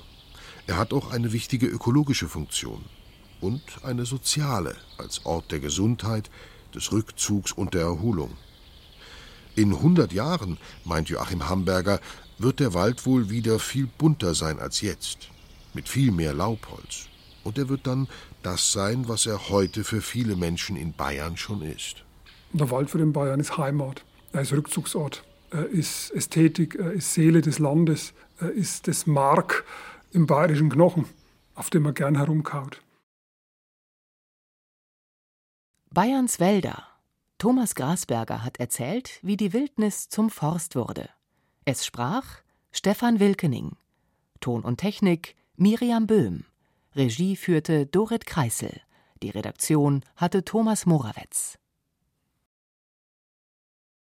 Er 0.70 0.78
hat 0.78 0.94
auch 0.94 1.12
eine 1.12 1.34
wichtige 1.34 1.66
ökologische 1.66 2.28
Funktion 2.28 2.86
und 3.42 3.64
eine 3.82 4.06
soziale 4.06 4.76
als 5.00 5.26
Ort 5.26 5.52
der 5.52 5.60
Gesundheit, 5.60 6.30
des 6.76 6.92
Rückzugs 6.92 7.52
und 7.52 7.74
der 7.74 7.82
Erholung. 7.82 8.38
In 9.56 9.74
100 9.74 10.14
Jahren, 10.14 10.60
meint 10.86 11.10
Joachim 11.10 11.50
Hamberger, 11.50 12.00
wird 12.38 12.60
der 12.60 12.76
Wald 12.76 13.08
wohl 13.08 13.32
wieder 13.32 13.58
viel 13.58 13.88
bunter 13.88 14.36
sein 14.36 14.60
als 14.60 14.82
jetzt, 14.82 15.30
mit 15.74 15.90
viel 15.90 16.12
mehr 16.12 16.34
Laubholz. 16.34 17.08
Und 17.44 17.58
er 17.58 17.68
wird 17.68 17.88
dann 17.88 18.08
das 18.44 18.72
sein, 18.72 19.08
was 19.08 19.26
er 19.26 19.50
heute 19.50 19.84
für 19.84 20.02
viele 20.02 20.36
Menschen 20.36 20.76
in 20.76 20.94
Bayern 20.94 21.36
schon 21.36 21.64
ist. 21.64 22.04
Der 22.54 22.70
Wald 22.70 22.92
für 22.92 23.00
den 23.00 23.12
Bayern 23.12 23.40
ist 23.40 23.58
Heimat, 23.58 24.06
er 24.34 24.42
ist 24.42 24.54
Rückzugsort, 24.54 25.24
er 25.50 25.66
ist 25.66 26.12
Ästhetik, 26.12 26.76
er 26.76 26.92
ist 26.92 27.16
Seele 27.16 27.42
des 27.42 27.58
Landes, 27.58 28.14
er 28.38 28.52
ist 28.52 28.88
das 28.88 29.08
Mark 29.08 29.66
im 30.12 30.26
bayerischen 30.26 30.70
Knochen, 30.70 31.06
auf 31.56 31.70
dem 31.70 31.84
man 31.84 31.94
gern 31.94 32.16
herumkaut. 32.16 32.82
Bayerns 35.92 36.40
Wälder. 36.40 36.88
Thomas 37.38 37.74
Grasberger 37.74 38.44
hat 38.44 38.60
erzählt, 38.60 39.20
wie 39.22 39.38
die 39.38 39.54
Wildnis 39.54 40.10
zum 40.10 40.30
Forst 40.30 40.76
wurde. 40.76 41.10
Es 41.66 41.86
sprach 41.86 42.42
Stefan 42.72 43.20
Wilkening. 43.20 43.78
Ton 44.40 44.64
und 44.64 44.78
Technik 44.78 45.36
Miriam 45.56 46.06
Böhm. 46.06 46.46
Regie 46.96 47.36
führte 47.36 47.86
Dorit 47.86 48.26
Kreisel. 48.26 48.82
Die 49.22 49.30
Redaktion 49.30 50.04
hatte 50.16 50.46
Thomas 50.46 50.86
Morawetz. 50.86 51.58